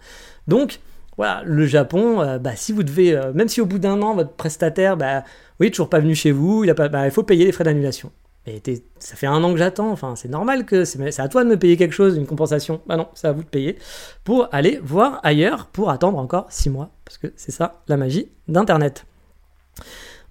[0.47, 0.79] Donc,
[1.17, 4.15] voilà, le Japon, euh, bah, si vous devez, euh, même si au bout d'un an,
[4.15, 5.25] votre prestataire, bah,
[5.59, 7.65] oui, toujours pas venu chez vous, il, a pas, bah, il faut payer les frais
[7.65, 8.09] d'annulation.
[8.99, 11.57] Ça fait un an que j'attends, enfin, c'est normal que c'est à toi de me
[11.57, 12.79] payer quelque chose, une compensation.
[12.85, 13.79] Bah non, c'est à vous de payer
[14.23, 16.91] pour aller voir ailleurs pour attendre encore 6 mois.
[17.05, 19.07] Parce que c'est ça la magie d'Internet.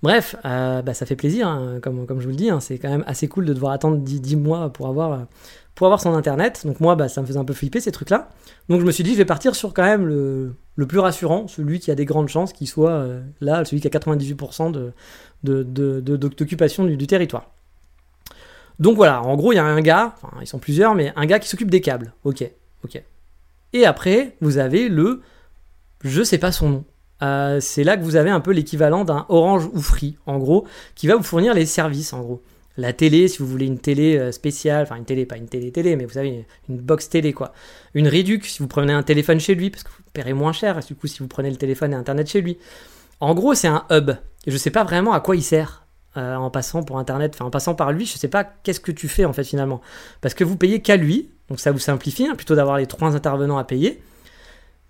[0.05, 2.79] Bref, euh, bah, ça fait plaisir, hein, comme, comme je vous le dis, hein, c'est
[2.79, 5.27] quand même assez cool de devoir attendre 10, mois pour avoir,
[5.75, 6.63] pour avoir son internet.
[6.65, 8.31] Donc moi, bah, ça me faisait un peu flipper ces trucs-là.
[8.69, 11.81] Donc je me suis dit, je vais partir sur quand même le, plus rassurant, celui
[11.81, 14.93] qui a des grandes chances qu'il soit euh, là, celui qui a 98% de,
[16.17, 17.51] d'occupation du, territoire.
[18.79, 21.27] Donc voilà, en gros, il y a un gars, enfin ils sont plusieurs, mais un
[21.27, 22.13] gars qui s'occupe des câbles.
[22.25, 22.49] Ok,
[22.85, 23.03] ok.
[23.73, 25.23] Et après, vous avez le,
[26.03, 26.85] je sais pas son nom.
[27.23, 30.67] Euh, c'est là que vous avez un peu l'équivalent d'un Orange ou Free, en gros,
[30.95, 32.43] qui va vous fournir les services, en gros
[32.77, 35.71] la télé, si vous voulez une télé euh, spéciale, enfin une télé, pas une télé
[35.71, 37.53] télé, mais vous savez, une box télé quoi.
[37.95, 40.81] Une réduc si vous prenez un téléphone chez lui, parce que vous paierez moins cher,
[40.81, 42.59] du coup si vous prenez le téléphone et Internet chez lui.
[43.21, 44.11] En gros, c'est un hub.
[44.47, 47.47] Et je sais pas vraiment à quoi il sert euh, en passant pour Internet, enfin
[47.47, 49.81] en passant par lui, je sais pas qu'est-ce que tu fais en fait finalement.
[50.21, 53.17] Parce que vous payez qu'à lui, donc ça vous simplifie, hein, plutôt d'avoir les trois
[53.17, 54.03] intervenants à payer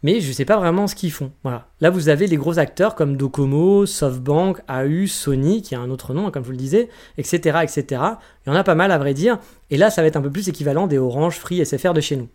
[0.05, 1.33] mais je ne sais pas vraiment ce qu'ils font.
[1.45, 1.67] Voilà.
[1.81, 6.13] Là, vous avez les gros acteurs comme Docomo, SoftBank, AU, Sony, qui a un autre
[6.13, 8.03] nom, comme je vous le disais, etc., etc.
[8.47, 9.39] Il y en a pas mal, à vrai dire.
[9.71, 12.17] Et là, ça va être un peu plus équivalent des Orange, Free, SFR de chez
[12.17, 12.29] nous.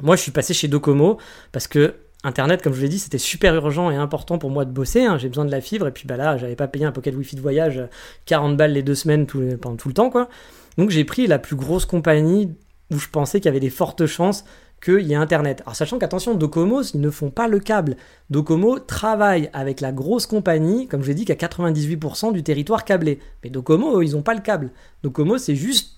[0.00, 1.18] Moi, je suis passé chez Docomo
[1.52, 4.64] parce que Internet, comme je vous l'ai dit, c'était super urgent et important pour moi
[4.64, 5.04] de bosser.
[5.04, 5.18] Hein.
[5.18, 7.36] J'ai besoin de la fibre et puis bah là, j'avais pas payé un pocket Wi-Fi
[7.36, 7.82] de voyage
[8.24, 10.30] 40 balles les deux semaines pendant tout le temps, quoi.
[10.78, 12.50] Donc j'ai pris la plus grosse compagnie
[12.90, 14.46] où je pensais qu'il y avait des fortes chances
[14.84, 15.62] qu'il y ait Internet.
[15.62, 17.96] Alors sachant qu'attention, Docomo, ils ne font pas le câble.
[18.30, 22.84] Docomo travaille avec la grosse compagnie, comme je l'ai dit, qui a 98% du territoire
[22.84, 23.18] câblé.
[23.42, 24.70] Mais Docomo, ils n'ont pas le câble.
[25.02, 25.96] Docomo, c'est juste...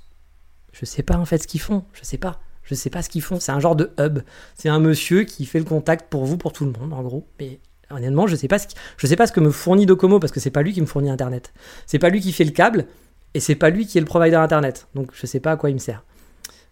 [0.72, 2.40] Je sais pas en fait ce qu'ils font, je sais pas.
[2.62, 4.20] Je sais pas ce qu'ils font, c'est un genre de hub.
[4.54, 7.26] C'est un monsieur qui fait le contact pour vous, pour tout le monde, en gros.
[7.40, 8.48] Mais honnêtement, je sais
[8.96, 10.86] je sais pas ce que me fournit Docomo parce que c'est pas lui qui me
[10.86, 11.52] fournit Internet.
[11.86, 12.86] C'est pas lui qui fait le câble
[13.34, 14.88] et c'est pas lui qui est le provider Internet.
[14.94, 16.04] Donc je sais pas à quoi il me sert.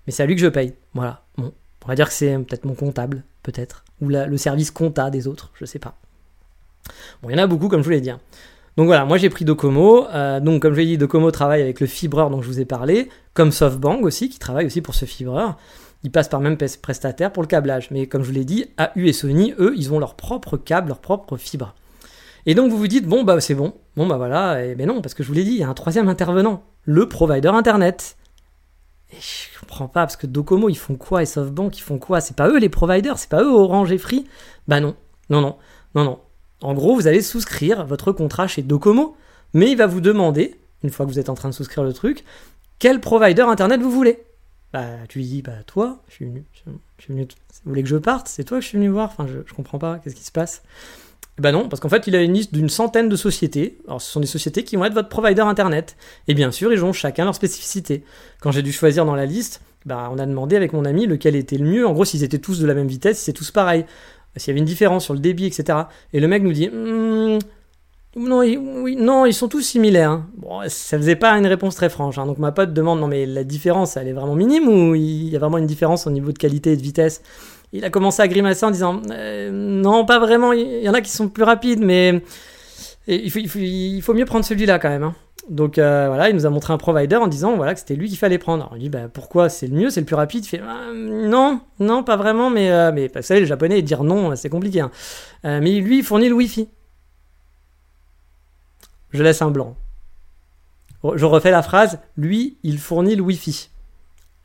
[0.06, 0.74] Mais c'est à lui que je paye.
[0.92, 1.24] Voilà.
[1.38, 1.52] Bon,
[1.84, 5.50] on va dire que c'est peut-être mon comptable, peut-être, ou le service compta des autres,
[5.54, 5.96] je sais pas.
[7.22, 8.10] Bon, il y en a beaucoup, comme je vous l'ai dit.
[8.76, 10.06] Donc voilà, moi j'ai pris Docomo.
[10.08, 12.64] Euh, donc comme je l'ai dit, Docomo travaille avec le fibreur dont je vous ai
[12.64, 15.56] parlé, comme SoftBank aussi, qui travaille aussi pour ce fibreur.
[16.02, 17.90] Ils passent par même prestataire pour le câblage.
[17.90, 20.88] Mais comme je vous l'ai dit, AU et Sony, eux, ils ont leur propre câble,
[20.88, 21.74] leur propre fibre.
[22.46, 25.00] Et donc vous vous dites, bon bah c'est bon, bon bah voilà, et ben non,
[25.00, 28.16] parce que je vous l'ai dit, il y a un troisième intervenant, le provider internet.
[29.12, 32.20] Et je pas, parce que Docomo, ils font quoi Et SoftBank, ils font quoi?
[32.20, 34.26] C'est pas eux les providers, c'est pas eux Orange et Free?
[34.68, 34.94] Bah non,
[35.30, 35.56] non, non,
[35.94, 36.18] non, non.
[36.62, 39.16] En gros, vous allez souscrire votre contrat chez Docomo,
[39.52, 41.92] mais il va vous demander, une fois que vous êtes en train de souscrire le
[41.92, 42.24] truc,
[42.78, 44.24] quel provider internet vous voulez.
[44.72, 46.60] Bah, tu lui dis, bah, toi, je suis venu, je
[47.04, 47.28] suis venu,
[47.64, 48.28] vous voulez que je parte?
[48.28, 49.10] C'est toi que je suis venu voir?
[49.10, 50.62] Enfin, je, je comprends pas, qu'est-ce qui se passe?
[51.38, 53.78] Bah non, parce qu'en fait, il a une liste d'une centaine de sociétés.
[53.88, 55.96] Alors, ce sont des sociétés qui vont être votre provider internet.
[56.28, 58.04] Et bien sûr, ils ont chacun leur spécificité.
[58.40, 61.34] Quand j'ai dû choisir dans la liste, bah, on a demandé avec mon ami lequel
[61.34, 61.86] était le mieux.
[61.86, 63.84] En gros, s'ils étaient tous de la même vitesse, c'est tous pareil.
[64.36, 65.78] S'il y avait une différence sur le débit, etc.
[66.12, 67.38] Et le mec nous dit, hmm,
[68.16, 70.10] non, oui, non, ils sont tous similaires.
[70.10, 70.26] Hein.
[70.36, 72.16] Bon, ça faisait pas une réponse très franche.
[72.18, 72.26] Hein.
[72.26, 75.36] Donc ma pote demande, non mais la différence, elle est vraiment minime ou il y
[75.36, 77.22] a vraiment une différence au niveau de qualité et de vitesse?
[77.74, 80.52] Il a commencé à grimacer en disant euh, non, pas vraiment.
[80.52, 82.22] Il y en a qui sont plus rapides, mais
[83.08, 83.30] il
[84.00, 85.02] faut, mieux prendre celui-là quand même.
[85.02, 85.14] Hein.
[85.50, 88.08] Donc euh, voilà, il nous a montré un provider en disant voilà que c'était lui
[88.08, 88.62] qu'il fallait prendre.
[88.62, 90.44] Alors, on dit bah, pourquoi c'est le mieux, c'est le plus rapide?
[90.44, 93.82] Il fait ah, non, non, pas vraiment, mais, euh, mais bah, vous savez, les japonais,
[93.82, 94.80] dire non, c'est compliqué.
[94.80, 94.92] Hein.
[95.42, 96.68] mais lui, il fournit le Wi-Fi.
[99.10, 99.76] Je laisse un blanc.
[101.16, 103.68] Je refais la phrase lui, il fournit le Wi-Fi.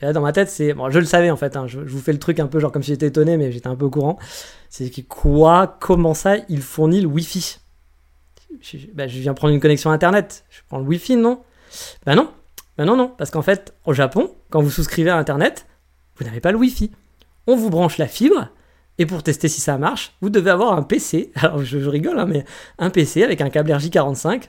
[0.02, 0.74] Et là, dans ma tête, c'est.
[0.74, 2.72] Bon, je le savais en fait, hein, je, vous fais le truc un peu genre
[2.72, 4.18] comme si j'étais étonné, mais j'étais un peu au courant.
[4.70, 7.60] C'est quoi Comment ça Il fournit le Wi-Fi?
[8.62, 10.46] Je, bah, je viens prendre une connexion Internet.
[10.50, 11.42] Je prends le Wi-Fi, non?
[12.06, 12.30] Ben non.
[12.78, 13.14] Ben non, non.
[13.18, 15.66] Parce qu'en fait, au Japon, quand vous souscrivez à Internet,
[16.18, 16.92] vous n'avez pas le Wi-Fi.
[17.48, 18.50] On vous branche la fibre.
[19.00, 21.32] Et pour tester si ça marche, vous devez avoir un PC.
[21.36, 22.46] Alors je, je rigole, hein, mais
[22.78, 24.44] un PC avec un câble RJ45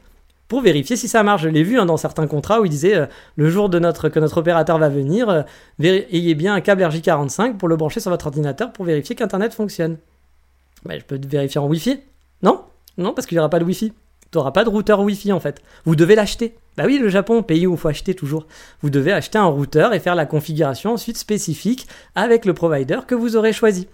[0.50, 1.42] pour vérifier si ça marche.
[1.42, 4.08] Je l'ai vu hein, dans certains contrats où il disait euh, le jour de notre,
[4.08, 5.42] que notre opérateur va venir, euh,
[5.80, 9.96] ayez bien un câble RJ45 pour le brancher sur votre ordinateur pour vérifier qu'Internet fonctionne.
[10.84, 12.00] Bah, je peux vérifier en Wi-Fi
[12.42, 12.62] Non?
[12.98, 13.92] Non, parce qu'il n'y aura pas de Wi-Fi.
[14.32, 15.62] Tu n'auras pas de routeur Wi-Fi en fait.
[15.84, 16.56] Vous devez l'acheter.
[16.76, 18.48] Bah oui, le Japon, pays où il faut acheter toujours.
[18.82, 21.86] Vous devez acheter un routeur et faire la configuration ensuite spécifique
[22.16, 23.86] avec le provider que vous aurez choisi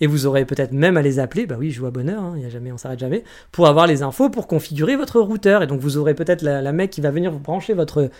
[0.00, 2.34] et vous aurez peut-être même à les appeler, bah oui, je joue à bonheur, hein,
[2.36, 5.62] il y a jamais, on s'arrête jamais, pour avoir les infos pour configurer votre routeur.
[5.62, 8.10] Et donc vous aurez peut-être la, mec qui va venir vous brancher votre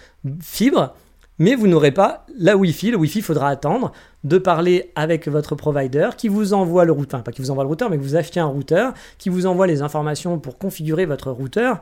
[0.43, 0.95] fibre,
[1.39, 2.91] mais vous n'aurez pas la Wi-Fi.
[2.91, 3.93] Le Wi-Fi, faudra attendre
[4.25, 7.65] de parler avec votre provider qui vous envoie le routeur, enfin pas qui vous envoie
[7.65, 11.07] le routeur, mais que vous achetez un routeur, qui vous envoie les informations pour configurer
[11.07, 11.81] votre routeur.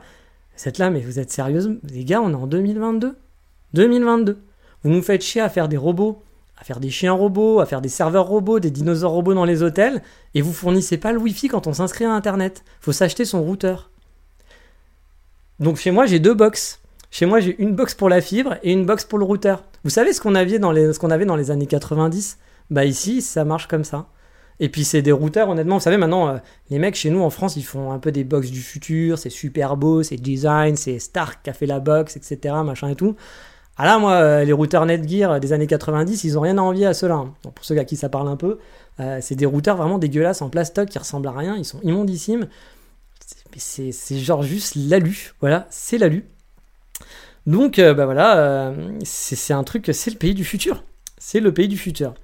[0.55, 3.15] Cette là, mais vous êtes sérieuse Les gars, on est en 2022
[3.73, 4.37] 2022.
[4.83, 6.23] Vous nous faites chier à faire des robots
[6.59, 9.63] à faire des chiens robots, à faire des serveurs robots, des dinosaures robots dans les
[9.63, 10.01] hôtels,
[10.35, 12.63] et vous fournissez pas le Wi-Fi quand on s'inscrit à Internet.
[12.81, 13.89] Faut s'acheter son routeur.
[15.59, 16.81] Donc chez moi, j'ai deux box.
[17.11, 19.63] Chez moi, j'ai une box pour la fibre et une box pour le routeur.
[19.83, 22.37] Vous savez ce qu'on avait dans les, avait années 90
[22.69, 24.07] Bah ici, ça marche comme ça.
[24.59, 26.37] Et puis c'est des routeurs, honnêtement, vous savez, maintenant, euh,
[26.69, 29.29] les mecs chez nous en France, ils font un peu des box du futur, c'est
[29.29, 33.15] super beau, c'est design, c'est Stark qui a fait la box, etc., machin et tout.
[33.81, 36.85] Ah là, moi, euh, les routeurs Netgear des années 90, ils ont rien à envier
[36.85, 37.15] à ceux-là.
[37.15, 37.33] Hein.
[37.41, 38.59] pour ceux à qui ça parle un peu,
[38.99, 42.49] euh, c'est des routeurs vraiment dégueulasses en plastoc qui ressemblent à rien, ils sont immondissimes.
[43.55, 46.25] C'est genre juste l'alu, voilà, c'est l'alu.
[47.47, 48.73] Donc, euh, bah voilà,
[49.05, 50.83] c'est un truc, c'est le pays du futur.
[51.17, 52.15] C'est le pays du futur.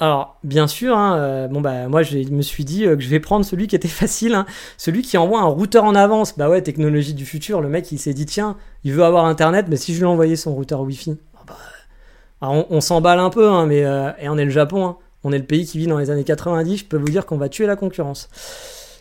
[0.00, 3.08] Alors, bien sûr, hein, euh, bon bah moi je me suis dit euh, que je
[3.08, 4.46] vais prendre celui qui était facile, hein.
[4.76, 6.38] celui qui envoie un routeur en avance.
[6.38, 7.60] Bah ouais, technologie du futur.
[7.60, 10.36] Le mec il s'est dit tiens, il veut avoir internet, mais si je lui envoyais
[10.36, 14.44] son routeur Wi-Fi, ah bah, on, s'emballe un peu, hein, mais euh, et on est
[14.44, 16.76] le Japon, on est le pays qui vit dans les années 90.
[16.76, 18.28] Je peux vous dire qu'on va tuer la concurrence.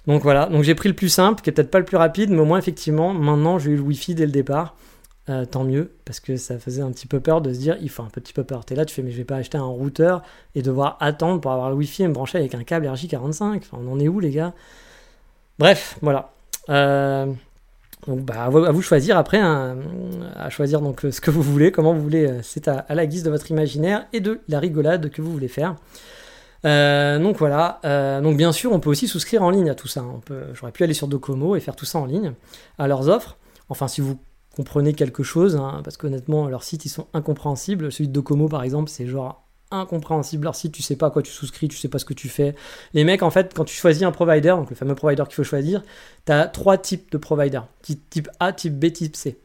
[0.07, 2.31] Donc voilà, donc j'ai pris le plus simple, qui est peut-être pas le plus rapide,
[2.31, 4.75] mais au moins effectivement, maintenant j'ai eu le Wi-Fi dès le départ.
[5.29, 7.89] Euh, tant mieux, parce que ça faisait un petit peu peur de se dire, il
[7.89, 8.63] faut un petit peu peur.
[8.63, 10.23] T'es là, tu fais, mais je vais pas acheter un routeur
[10.55, 13.57] et devoir attendre pour avoir le Wi-Fi et me brancher avec un câble RJ45.
[13.57, 14.53] Enfin, on en est où, les gars?
[15.59, 16.31] Bref, voilà.
[16.69, 17.25] Euh,
[18.07, 22.03] donc, bah, à vous, choisir après, à choisir donc ce que vous voulez, comment vous
[22.03, 22.25] voulez.
[22.25, 25.49] Euh, c'est à, la guise de votre imaginaire et de la rigolade que vous voulez
[25.49, 25.75] faire.
[26.63, 27.81] donc voilà.
[28.23, 30.05] donc bien sûr, on peut aussi souscrire en ligne à tout ça.
[30.23, 32.31] Peut, j'aurais pu aller sur Docomo et faire tout ça en ligne
[32.79, 33.35] à leurs offres.
[33.69, 34.17] Enfin, si vous
[34.57, 37.91] comprenez quelque chose, hein, parce qu'honnêtement, leurs sites, ils sont incompréhensibles.
[37.91, 40.45] Celui de Docomo, par exemple, c'est genre incompréhensible.
[40.45, 42.27] Leur site, tu sais pas à quoi tu souscris, tu sais pas ce que tu
[42.27, 42.55] fais.
[42.93, 45.43] Les mecs, en fait, quand tu choisis un provider, donc le fameux provider qu'il faut
[45.43, 45.83] choisir,
[46.25, 47.67] tu as trois types de providers.
[47.83, 49.39] Type A, type B, type C.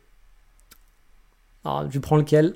[1.64, 2.54] Alors, tu prends lequel?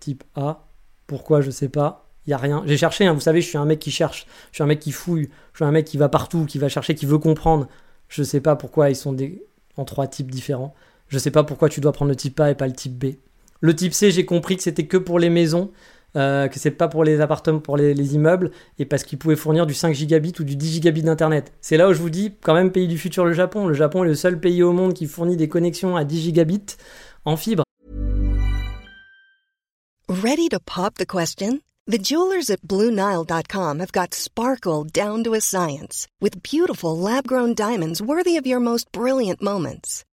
[0.00, 0.66] Type A.
[1.06, 1.42] Pourquoi?
[1.42, 2.08] Je sais pas.
[2.26, 2.64] Il y a rien.
[2.66, 4.26] J'ai cherché, hein, vous savez, je suis un mec qui cherche.
[4.50, 5.30] Je suis un mec qui fouille.
[5.52, 7.68] Je suis un mec qui va partout, qui va chercher, qui veut comprendre.
[8.08, 9.46] Je sais pas pourquoi ils sont des...
[9.76, 10.74] en trois types différents.
[11.12, 13.16] Je sais pas pourquoi tu dois prendre le type A et pas le type B.
[13.60, 15.70] Le type C, j'ai compris que c'était que pour les maisons,
[16.16, 19.66] euh, que c'est pas pour les appartements, pour les, immeubles, et parce qu'ils pouvaient fournir
[19.66, 21.52] du 5 gigabits ou du 10 gigabits d'internet.
[21.60, 23.66] C'est là où je vous dis, quand même, pays du futur, le Japon.
[23.66, 26.76] Le Japon est le seul pays au monde qui fournit des connexions à 10 gigabits
[27.26, 27.64] en fibre.
[30.08, 31.60] Ready to pop the question?
[31.86, 38.00] The jewelers at BlueNile.com have got sparkle down to a science with beautiful lab-grown diamonds
[38.00, 40.04] worthy of your most brilliant moments.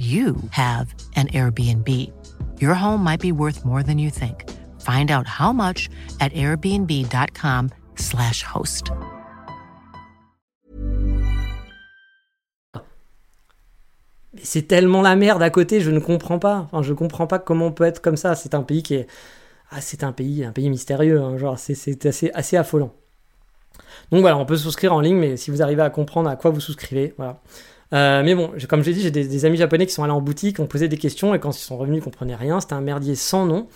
[0.00, 1.86] you have an Airbnb.
[2.58, 4.48] Your home might be worth more than you think.
[4.80, 8.90] Find out how much at airbnb.com/slash host.
[14.42, 16.68] C'est tellement la merde à côté, je ne comprends pas.
[16.70, 18.34] Enfin, je comprends pas comment on peut être comme ça.
[18.36, 19.06] C'est un pays qui est.
[19.70, 21.20] Ah, c'est un pays, un pays mystérieux.
[21.20, 21.36] hein.
[21.36, 22.92] Genre, c'est- c'est assez, assez affolant.
[24.12, 26.50] Donc voilà, on peut souscrire en ligne, mais si vous arrivez à comprendre à quoi
[26.50, 27.40] vous souscrivez, voilà.
[27.92, 30.60] Euh, mais bon, comme j'ai dit, j'ai des, amis japonais qui sont allés en boutique,
[30.60, 32.60] ont posé des questions, et quand ils sont revenus, ils comprenaient rien.
[32.60, 33.68] C'était un merdier sans nom.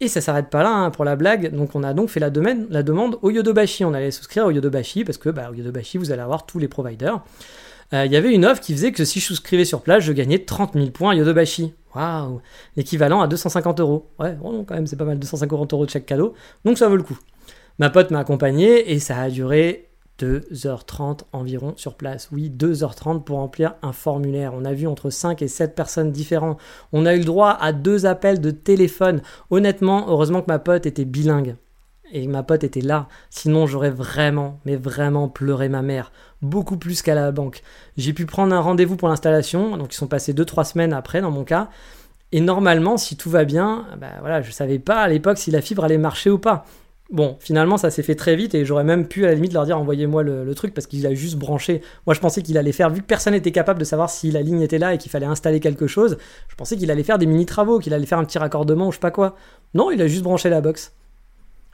[0.00, 1.54] Et ça s'arrête pas là hein, pour la blague.
[1.54, 3.84] Donc on a donc fait la demande au Yodobashi.
[3.84, 6.66] On allait souscrire au Yodobashi parce que bah, au Yodobashi, vous allez avoir tous les
[6.66, 7.22] providers.
[7.92, 10.12] Euh, Il y avait une offre qui faisait que si je souscrivais sur place, je
[10.12, 11.72] gagnais 30 000 points à Yodobashi.
[11.94, 12.40] Waouh
[12.76, 14.08] L'équivalent à 250 euros.
[14.18, 16.34] Ouais, bon, quand même, c'est pas mal, 250 euros de chaque cadeau.
[16.64, 17.18] Donc ça vaut le coup.
[17.78, 22.28] Ma pote m'a accompagné et ça a duré 2h30 environ sur place.
[22.32, 24.52] Oui, 2h30 pour remplir un formulaire.
[24.54, 26.58] On a vu entre 5 et 7 personnes différentes.
[26.92, 29.22] On a eu le droit à deux appels de téléphone.
[29.50, 31.56] Honnêtement, heureusement que ma pote était bilingue.
[32.12, 33.08] Et ma pote était là.
[33.30, 36.12] Sinon, j'aurais vraiment, mais vraiment pleuré ma mère.
[36.42, 37.62] Beaucoup plus qu'à la banque.
[37.96, 39.78] J'ai pu prendre un rendez-vous pour l'installation.
[39.78, 41.70] Donc, ils sont passés 2-3 semaines après, dans mon cas.
[42.30, 45.60] Et normalement, si tout va bien, bah voilà, je savais pas à l'époque si la
[45.60, 46.64] fibre allait marcher ou pas.
[47.12, 49.66] Bon, finalement, ça s'est fait très vite et j'aurais même pu à la limite leur
[49.66, 51.82] dire envoyez-moi le, truc parce qu'il a juste branché.
[52.06, 54.40] Moi, je pensais qu'il allait faire, vu que personne n'était capable de savoir si la
[54.40, 56.16] ligne était là et qu'il fallait installer quelque chose,
[56.48, 58.92] je pensais qu'il allait faire des mini travaux, qu'il allait faire un petit raccordement ou
[58.92, 59.36] je sais pas quoi.
[59.74, 60.94] Non, il a juste branché la box.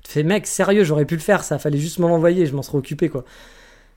[0.02, 2.62] Tu fais mec, sérieux, j'aurais pu le faire, ça fallait juste me l'envoyer, je m'en
[2.62, 3.24] serais occupé quoi.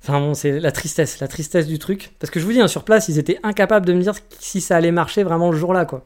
[0.03, 2.13] Enfin bon, c'est la tristesse, la tristesse du truc.
[2.19, 4.61] Parce que je vous dis, hein, sur place, ils étaient incapables de me dire si
[4.61, 6.05] ça allait marcher vraiment le jour-là quoi.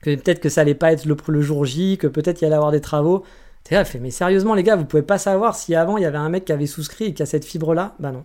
[0.00, 2.46] Que peut-être que ça allait pas être le, le jour J, que peut-être il y
[2.46, 3.24] allait avoir des travaux.
[3.64, 6.06] T'es là, fait, mais sérieusement, les gars, vous pouvez pas savoir si avant il y
[6.06, 7.94] avait un mec qui avait souscrit et qui a cette fibre-là?
[7.98, 8.22] Bah non,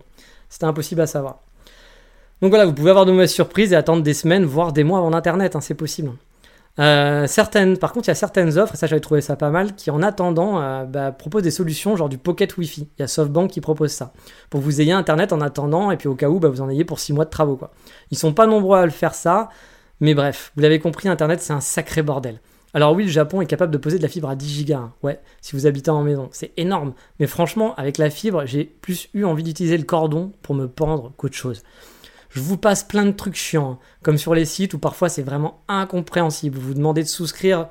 [0.50, 1.40] c'était impossible à savoir.
[2.42, 4.98] Donc voilà, vous pouvez avoir de mauvaises surprises et attendre des semaines, voire des mois
[4.98, 6.10] avant Internet, hein, c'est possible.
[6.78, 9.50] Euh, certaines, par contre, il y a certaines offres, et ça j'avais trouvé ça pas
[9.50, 12.88] mal, qui en attendant euh, bah, proposent des solutions genre du Pocket Wi-Fi.
[12.98, 14.12] Il y a SoftBank qui propose ça.
[14.50, 16.68] Pour que vous ayez Internet en attendant, et puis au cas où, bah, vous en
[16.68, 17.56] ayez pour 6 mois de travaux.
[17.56, 17.70] Quoi.
[18.10, 19.48] Ils sont pas nombreux à le faire ça,
[20.00, 22.40] mais bref, vous l'avez compris, Internet c'est un sacré bordel.
[22.72, 24.78] Alors oui, le Japon est capable de poser de la fibre à 10 gigas.
[24.78, 24.92] hein.
[25.02, 26.94] Ouais, si vous habitez en maison, c'est énorme.
[27.18, 31.12] Mais franchement, avec la fibre, j'ai plus eu envie d'utiliser le cordon pour me pendre
[31.16, 31.62] qu'autre chose.
[32.30, 35.22] Je vous passe plein de trucs chiants, hein, comme sur les sites où parfois c'est
[35.22, 36.58] vraiment incompréhensible.
[36.58, 37.68] Vous vous demandez de souscrire,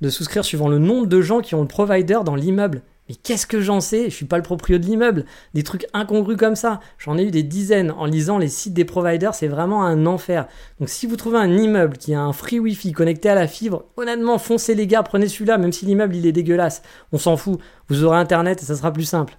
[0.00, 2.82] de souscrire suivant le nombre de gens qui ont le provider dans l'immeuble.
[3.08, 4.10] Mais qu'est-ce que j'en sais?
[4.10, 5.24] Je suis pas le proprio de l'immeuble.
[5.54, 6.80] Des trucs incongrus comme ça.
[6.98, 7.90] J'en ai eu des dizaines.
[7.90, 10.46] En lisant les sites des providers, c'est vraiment un enfer.
[10.78, 13.84] Donc si vous trouvez un immeuble qui a un free wifi connecté à la fibre,
[13.96, 16.82] honnêtement, foncez les gars, prenez celui-là, même si l'immeuble il est dégueulasse.
[17.12, 17.58] On s'en fout.
[17.88, 19.36] Vous aurez internet et ça sera plus simple.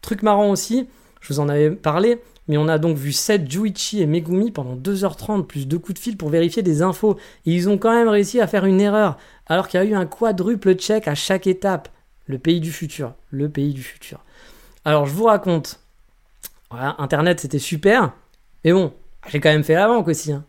[0.00, 0.88] Truc marrant aussi,
[1.20, 4.74] je vous en avais parlé, mais on a donc vu 7 Juichi et Megumi pendant
[4.74, 7.16] 2h30 plus deux coups de fil pour vérifier des infos.
[7.46, 9.94] Et ils ont quand même réussi à faire une erreur, alors qu'il y a eu
[9.94, 11.88] un quadruple check à chaque étape.
[12.26, 13.14] Le pays du futur.
[13.30, 14.24] Le pays du futur.
[14.84, 15.80] Alors je vous raconte.
[16.70, 18.12] Voilà, Internet c'était super.
[18.64, 18.92] Mais bon,
[19.28, 20.32] j'ai quand même fait la banque aussi.
[20.32, 20.44] hein.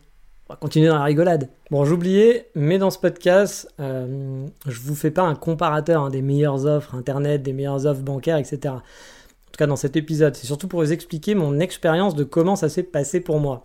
[0.48, 1.48] On va continuer dans la rigolade.
[1.70, 6.20] Bon, j'oubliais, mais dans ce podcast, euh, je vous fais pas un comparateur hein, des
[6.20, 8.74] meilleures offres Internet, des meilleures offres bancaires, etc.
[8.74, 12.56] En tout cas, dans cet épisode, c'est surtout pour vous expliquer mon expérience de comment
[12.56, 13.64] ça s'est passé pour moi.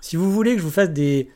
[0.00, 1.30] Si vous voulez que je vous fasse des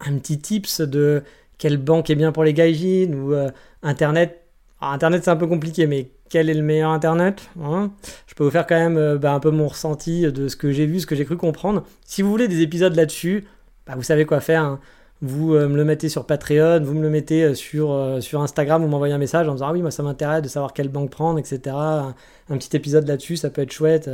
[0.00, 1.22] un petit tips de
[1.58, 3.50] quelle banque est bien pour les gaijins ou euh,
[3.82, 4.41] Internet.
[4.82, 7.92] Alors, Internet, c'est un peu compliqué, mais quel est le meilleur Internet hein?
[8.26, 10.72] Je peux vous faire quand même euh, bah, un peu mon ressenti de ce que
[10.72, 11.84] j'ai vu, ce que j'ai cru comprendre.
[12.04, 13.44] Si vous voulez des épisodes là-dessus,
[13.86, 14.64] bah, vous savez quoi faire.
[14.64, 14.80] hein.
[15.20, 18.88] Vous euh, me le mettez sur Patreon, vous me le mettez euh, sur, Instagram, vous
[18.88, 21.38] m'envoyez un message en disant Ah oui, moi ça m'intéresse de savoir quelle banque prendre,
[21.38, 21.60] etc.
[21.76, 24.10] Un petit épisode là-dessus, ça peut être chouette.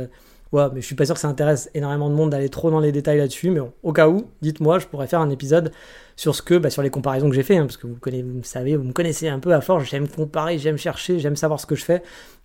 [0.51, 2.79] Ouais, mais je suis pas sûr que ça intéresse énormément de monde d'aller trop dans
[2.79, 3.51] les détails là-dessus.
[3.51, 5.71] Mais au cas où, dites-moi, je pourrais faire un épisode
[6.15, 8.37] sur ce que, bah, sur les comparaisons que j'ai fait, hein, parce que vous, vous
[8.37, 9.83] me savez, vous me connaissez un peu à force.
[9.85, 12.01] J'aime comparer, j'aime chercher, j'aime savoir ce que je fais.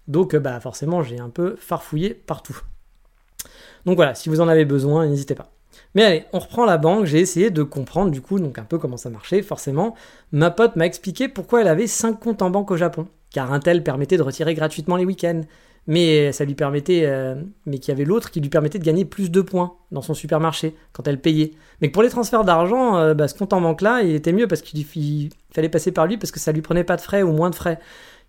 [0.06, 2.60] Donc, euh, bah, forcément, j'ai un peu farfouillé partout.
[3.86, 5.50] Donc voilà, si vous en avez besoin, n'hésitez pas.
[5.94, 8.78] Mais allez, on reprend la banque, j'ai essayé de comprendre du coup donc un peu
[8.78, 9.94] comment ça marchait, forcément.
[10.32, 13.60] Ma pote m'a expliqué pourquoi elle avait 5 comptes en banque au Japon, car un
[13.60, 15.42] tel permettait de retirer gratuitement les week-ends.
[15.87, 17.35] Mais ça lui permettait, euh,
[17.66, 20.14] mais qu'il y avait l'autre qui lui permettait de gagner plus de points dans son
[20.14, 21.53] supermarché quand elle payait.
[21.83, 24.49] Mais pour les transferts d'argent, euh, bah, ce compte en banque là, il était mieux
[24.49, 24.87] parce qu'il
[25.53, 27.55] fallait passer par lui parce que ça lui prenait pas de frais ou moins de
[27.55, 27.79] frais.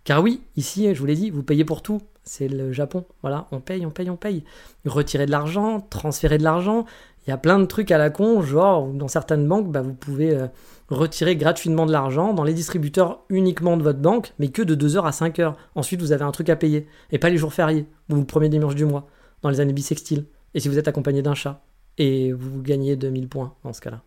[0.04, 2.02] Car oui, ici, je vous l'ai dit, vous payez pour tout.
[2.24, 3.06] C'est le Japon.
[3.22, 4.44] Voilà, on paye, on paye, on paye.
[4.86, 6.86] Retirer de l'argent, transférer de l'argent.
[7.26, 9.94] Il y a plein de trucs à la con, genre dans certaines banques, bah, vous
[9.94, 10.48] pouvez euh,
[10.90, 15.06] retirer gratuitement de l'argent dans les distributeurs uniquement de votre banque, mais que de 2h
[15.06, 15.56] à 5h.
[15.76, 16.88] Ensuite, vous avez un truc à payer.
[17.12, 19.08] Et pas les jours fériés, ou le premier dimanche du mois,
[19.42, 20.26] dans les années bissextiles.
[20.54, 21.64] Et si vous êtes accompagné d'un chat,
[21.98, 24.02] et vous gagnez 2000 points dans ce cas-là.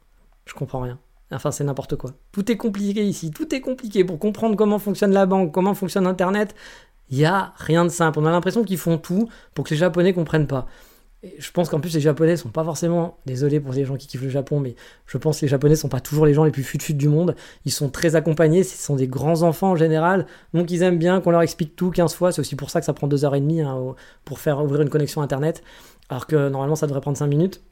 [0.45, 0.99] Je comprends rien.
[1.31, 2.13] Enfin, c'est n'importe quoi.
[2.33, 6.07] Tout est compliqué ici, tout est compliqué pour comprendre comment fonctionne la banque, comment fonctionne
[6.07, 6.55] Internet.
[7.11, 8.19] Il n'y a rien de simple.
[8.19, 10.67] On a l'impression qu'ils font tout pour que les Japonais comprennent pas.
[11.39, 14.23] Je pense qu'en plus les Japonais sont pas forcément, désolé pour les gens qui kiffent
[14.23, 14.77] le Japon, mais
[15.07, 17.35] je pense que les Japonais sont pas toujours les gens les plus fut du monde.
[17.65, 21.21] Ils sont très accompagnés, ce sont des grands enfants en général, donc ils aiment bien
[21.21, 22.31] qu'on leur explique tout 15 fois.
[22.31, 25.65] C'est aussi pour ça que ça prend 2h30 hein, pour faire ouvrir une connexion internet,
[26.09, 27.63] alors que normalement ça devrait prendre 5 minutes.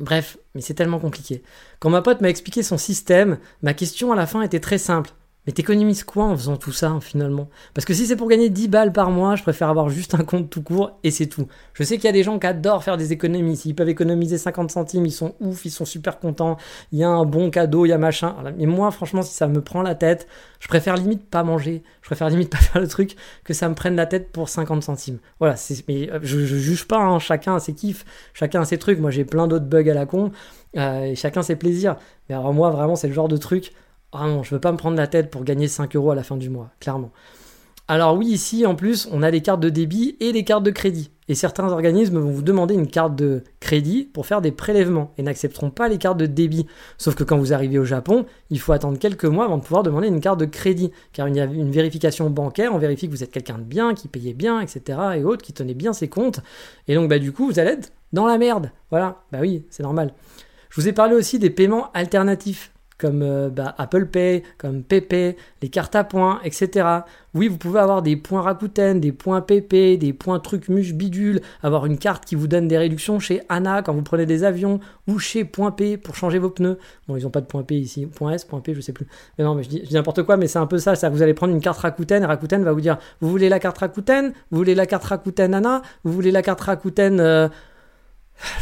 [0.00, 1.42] Bref, mais c'est tellement compliqué.
[1.78, 5.10] Quand ma pote m'a expliqué son système, ma question à la fin était très simple.
[5.46, 7.48] Mais t'économises quoi en faisant tout ça finalement?
[7.74, 10.22] Parce que si c'est pour gagner 10 balles par mois, je préfère avoir juste un
[10.22, 11.48] compte tout court et c'est tout.
[11.74, 13.56] Je sais qu'il y a des gens qui adorent faire des économies.
[13.56, 16.58] S'ils peuvent économiser 50 centimes, ils sont ouf, ils sont super contents.
[16.92, 18.36] Il y a un bon cadeau, il y a machin.
[18.56, 20.28] Mais moi, franchement, si ça me prend la tête,
[20.60, 21.82] je préfère limite pas manger.
[22.02, 24.84] Je préfère limite pas faire le truc que ça me prenne la tête pour 50
[24.84, 25.18] centimes.
[25.40, 25.56] Voilà,
[25.88, 27.18] mais euh, je, juge pas, hein.
[27.18, 29.00] chacun a ses kiffs, chacun a ses trucs.
[29.00, 30.30] Moi, j'ai plein d'autres bugs à la con
[30.76, 31.96] euh, et chacun ses plaisirs.
[32.28, 33.72] Mais alors, moi, vraiment, c'est le genre de truc
[34.12, 36.22] ah non, je veux pas me prendre la tête pour gagner 5 euros à la
[36.22, 37.10] fin du mois, clairement.
[37.88, 40.70] Alors oui, ici en plus, on a des cartes de débit et des cartes de
[40.70, 41.10] crédit.
[41.28, 45.22] Et certains organismes vont vous demander une carte de crédit pour faire des prélèvements et
[45.22, 46.66] n'accepteront pas les cartes de débit.
[46.96, 49.82] Sauf que quand vous arrivez au Japon, il faut attendre quelques mois avant de pouvoir
[49.82, 50.90] demander une carte de crédit.
[51.12, 53.94] Car il y a une vérification bancaire, on vérifie que vous êtes quelqu'un de bien,
[53.94, 54.98] qui payait bien, etc.
[55.16, 56.40] et autres, qui tenait bien ses comptes.
[56.88, 58.70] Et donc bah du coup, vous allez être dans la merde.
[58.90, 60.14] Voilà, bah oui, c'est normal.
[60.70, 62.71] Je vous ai parlé aussi des paiements alternatifs
[63.02, 67.00] comme euh, bah, Apple Pay, comme PP, les cartes à points, etc.
[67.34, 71.40] Oui, vous pouvez avoir des points Rakuten, des points PP, des points trucs muche bidule,
[71.64, 74.78] avoir une carte qui vous donne des réductions chez Anna quand vous prenez des avions,
[75.08, 76.78] ou chez Point P pour changer vos pneus.
[77.08, 79.08] Bon, ils n'ont pas de point P ici, point S, point P, je sais plus.
[79.36, 81.08] Mais non, mais je dis, n'importe quoi, mais c'est un peu ça, ça.
[81.10, 83.78] Vous allez prendre une carte Rakuten, et Rakuten va vous dire, vous voulez la carte
[83.78, 87.18] Rakuten, vous voulez la carte Rakuten Anna, vous voulez la carte Rakuten...
[87.18, 87.48] Euh,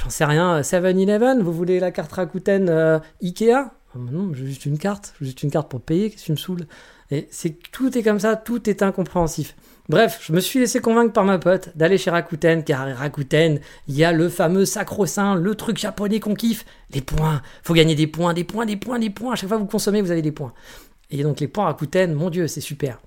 [0.03, 3.70] j'en sais rien, 7-Eleven, vous voulez la carte Rakuten euh, Ikea?
[3.98, 6.66] Non, j'ai juste une carte, juste une carte pour payer, qu'est-ce qui me saoule
[7.11, 9.57] Et c'est tout est comme ça, tout est incompréhensif.
[9.88, 13.96] Bref, je me suis laissé convaincre par ma pote d'aller chez Rakuten, car Rakuten, il
[13.96, 17.42] y a le fameux sacro-saint, le truc japonais qu'on kiffe, les points.
[17.64, 19.33] Faut gagner des points, des points, des points, des points.
[19.33, 20.53] À chaque fois que vous consommez, vous avez des points.
[21.11, 23.00] Et donc les points Rakuten, mon dieu, c'est super.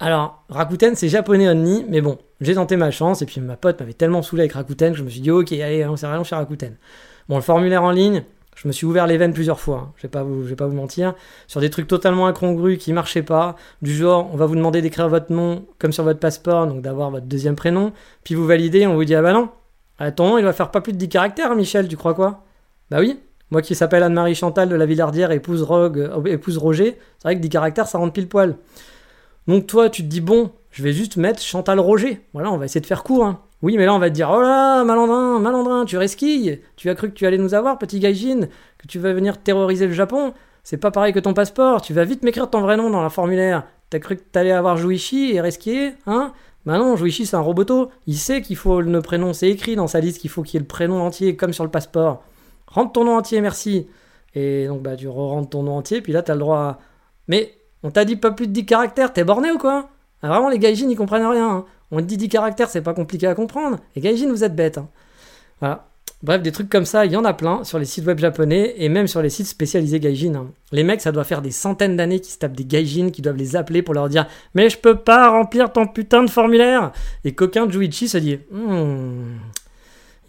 [0.00, 3.80] Alors, Rakuten, c'est japonais only, mais bon, j'ai tenté ma chance, et puis ma pote
[3.80, 6.34] m'avait tellement saoulé avec Rakuten que je me suis dit, ok, allez, on s'est chez
[6.34, 6.76] Rakuten.
[7.28, 8.24] Bon, le formulaire en ligne,
[8.54, 9.92] je me suis ouvert les veines plusieurs fois, hein.
[9.96, 11.14] je vais pas vous, vais pas vous mentir,
[11.46, 15.08] sur des trucs totalement incongrus qui marchaient pas, du genre on va vous demander d'écrire
[15.08, 18.94] votre nom comme sur votre passeport, donc d'avoir votre deuxième prénom, puis vous validez, on
[18.94, 19.50] vous dit ah bah non,
[20.00, 22.44] nom il va faire pas plus de 10 caractères, Michel, tu crois quoi?
[22.90, 27.28] Bah oui, moi qui s'appelle Anne-Marie Chantal de la Villardière, épouse, euh, épouse Roger, c'est
[27.28, 28.56] vrai que 10 caractères ça rentre pile poil.
[29.46, 32.64] Donc toi tu te dis bon, je vais juste mettre Chantal Roger, voilà, on va
[32.64, 33.40] essayer de faire court, hein.
[33.64, 36.94] Oui, mais là, on va te dire, oh là, malandrin, malandrin, tu resquilles, tu as
[36.94, 38.40] cru que tu allais nous avoir, petit gaijin,
[38.76, 40.34] que tu vas venir terroriser le Japon.
[40.64, 43.08] C'est pas pareil que ton passeport, tu vas vite m'écrire ton vrai nom dans la
[43.08, 43.64] formulaire.
[43.88, 46.34] T'as cru que t'allais avoir Jouichi et resquiller, hein?
[46.66, 49.86] Bah non, Jouichi c'est un roboto, il sait qu'il faut le prénom, c'est écrit dans
[49.86, 52.22] sa liste qu'il faut qu'il y ait le prénom entier comme sur le passeport.
[52.66, 53.86] Rentre ton nom entier, merci.
[54.34, 56.78] Et donc bah tu re-rentres ton nom entier, puis là t'as le droit à...
[57.28, 59.88] Mais on t'a dit pas plus de 10 caractères, t'es borné ou quoi?
[60.20, 61.48] Ah, Vraiment les gaijins ils comprennent rien.
[61.48, 61.64] Hein.
[61.90, 63.78] On dit 10 caractères, c'est pas compliqué à comprendre.
[63.96, 64.78] Et Gaijin, vous êtes bête.
[65.62, 65.80] Hein.
[66.24, 68.74] Bref, des trucs comme ça, il y en a plein sur les sites web japonais
[68.78, 70.34] et même sur les sites spécialisés Gaijin.
[70.34, 70.46] Hein.
[70.72, 73.36] Les mecs, ça doit faire des centaines d'années qu'ils se tapent des Gaijin qui doivent
[73.36, 76.92] les appeler pour leur dire Mais je peux pas remplir ton putain de formulaire
[77.24, 79.36] Et qu'aucun Juichi se dit hmm,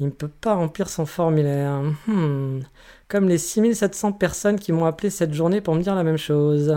[0.01, 1.81] Il ne peut pas remplir son formulaire.
[2.07, 2.59] Hmm,
[3.07, 6.75] comme les 6700 personnes qui m'ont appelé cette journée pour me dire la même chose.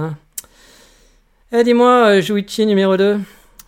[1.51, 3.18] Eh, dis-moi, euh, Juichi numéro 2,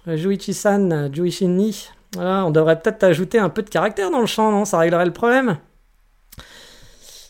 [0.07, 1.89] Juichi-san, Juichi-ni.
[2.17, 4.65] On devrait peut-être ajouter un peu de caractère dans le champ, non?
[4.65, 5.59] Ça réglerait le problème?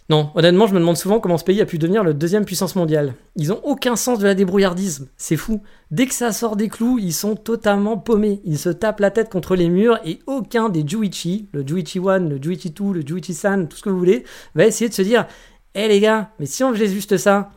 [0.09, 2.75] Non, honnêtement, je me demande souvent comment ce pays a pu devenir le deuxième puissance
[2.75, 3.14] mondiale.
[3.37, 5.62] Ils ont aucun sens de la débrouillardisme, c'est fou.
[5.93, 8.41] Dès que ça sort des clous, ils sont totalement paumés.
[8.45, 12.18] Ils se tapent la tête contre les murs et aucun des Juichi, le Juichi 1,
[12.21, 14.25] le Juichi 2, le Juichi San, tout ce que vous voulez,
[14.57, 15.29] va essayer de se dire
[15.77, 17.53] Hé les gars, mais si on faisait juste ça,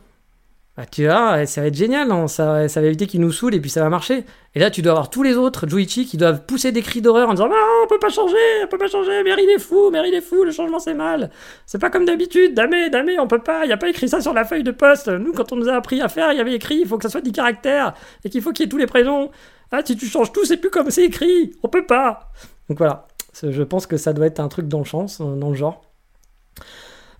[0.76, 3.70] bah, tu vois, ça va être génial, ça, va éviter qu'ils nous saoulent et puis
[3.70, 4.24] ça va marcher.
[4.56, 7.28] Et là, tu dois avoir tous les autres Juichi qui doivent pousser des cris d'horreur
[7.28, 7.54] en disant Non,
[7.84, 10.20] on peut pas changer, on peut pas changer, Mary il est fou, Mary il est
[10.20, 11.30] fou, le changement c'est mal.
[11.64, 14.32] C'est pas comme d'habitude, damé, damé, on peut pas, il a pas écrit ça sur
[14.32, 15.06] la feuille de poste.
[15.06, 17.04] Nous, quand on nous a appris à faire, il y avait écrit il faut que
[17.04, 17.94] ça soit 10 caractères
[18.24, 19.30] et qu'il faut qu'il y ait tous les prénoms.
[19.70, 22.32] Ah, si tu changes tout, c'est plus comme c'est écrit, on peut pas.
[22.68, 23.06] Donc voilà,
[23.44, 25.84] je pense que ça doit être un truc dans le, chance, dans le genre.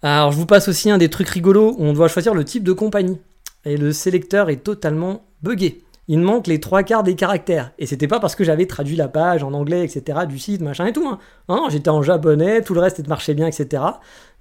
[0.03, 2.65] Alors, je vous passe aussi un des trucs rigolos où on doit choisir le type
[2.65, 3.21] de compagnie
[3.65, 5.83] et le sélecteur est totalement buggé.
[6.07, 7.73] Il manque les trois quarts des caractères.
[7.79, 10.87] Et c'était pas parce que j'avais traduit la page en anglais, etc., du site, machin
[10.87, 11.09] et tout.
[11.09, 11.19] Hein.
[11.49, 13.83] Non, j'étais en japonais, tout le reste marchait bien, etc.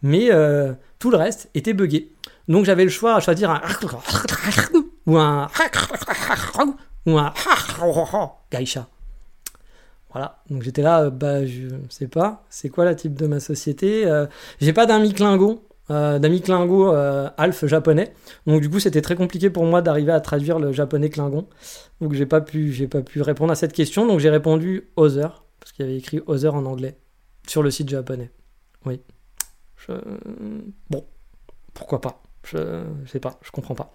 [0.01, 2.11] Mais euh, tout le reste était buggé.
[2.49, 3.61] Donc j'avais le choix à choisir un
[5.05, 5.47] ou un
[7.05, 7.33] ou un
[8.51, 8.87] gaïcha.
[10.11, 13.39] Voilà, donc j'étais là, euh, bah je sais pas, c'est quoi la type de ma
[13.39, 14.27] société euh,
[14.61, 15.59] J'ai pas d'un Klingon,
[15.91, 18.13] euh, d'ami Klingo euh, Alf japonais.
[18.47, 21.47] Donc du coup, c'était très compliqué pour moi d'arriver à traduire le japonais Klingon.
[22.01, 24.07] Donc j'ai pas pu, j'ai pas pu répondre à cette question.
[24.07, 26.97] Donc j'ai répondu Other parce qu'il y avait écrit Other en anglais
[27.47, 28.31] sur le site japonais.
[28.85, 29.01] Oui.
[30.89, 31.05] Bon,
[31.73, 32.21] pourquoi pas?
[32.45, 32.83] Je...
[33.05, 33.91] sais pas, je comprends pas.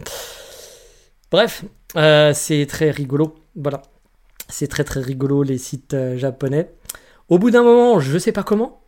[1.31, 1.65] Bref,
[1.97, 3.35] euh, c'est très rigolo.
[3.57, 3.83] Voilà,
[4.49, 6.71] c'est très très rigolo les sites japonais.
[7.29, 8.83] Au bout d'un moment, je sais pas comment,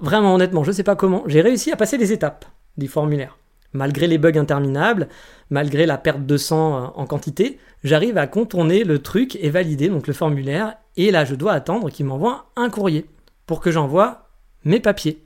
[0.00, 2.44] vraiment honnêtement, je sais pas comment, j'ai réussi à passer les étapes
[2.76, 3.38] du formulaire.
[3.72, 5.08] Malgré les bugs interminables,
[5.50, 9.88] malgré la perte de sang euh, en quantité, j'arrive à contourner le truc et valider
[9.88, 10.76] donc le formulaire.
[10.96, 13.06] Et là, je dois attendre qu'il m'envoie un courrier
[13.46, 14.30] pour que j'envoie
[14.64, 15.22] mes papiers.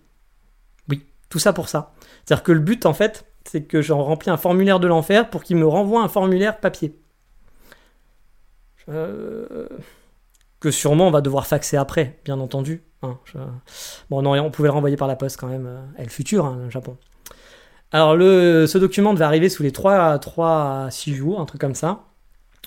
[0.88, 1.94] Oui, tout ça pour ça.
[2.24, 5.44] C'est-à-dire que le but, en fait, c'est que j'en remplis un formulaire de l'enfer pour
[5.44, 6.96] qu'il me renvoie un formulaire papier.
[8.86, 12.82] Que sûrement on va devoir faxer après, bien entendu.
[13.03, 13.18] Hein,
[14.11, 15.66] bon, non, on pouvait le renvoyer par la poste quand même.
[15.66, 16.96] Euh, elle future, hein, le Japon.
[17.90, 21.61] Alors, le, ce document devait arriver sous les 3, 3 à 6 jours, un truc
[21.61, 22.05] comme ça.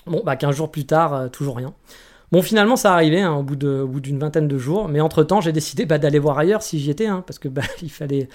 [0.06, 1.74] Bon, bah 15 jours plus tard, euh, toujours rien.
[2.32, 5.86] Bon, finalement, ça arrivait hein, au bout d'une vingtaine de jours, mais entre-temps, j'ai décidé
[5.86, 8.28] bah, d'aller voir ailleurs si j'y étais, parce que bah, il fallait,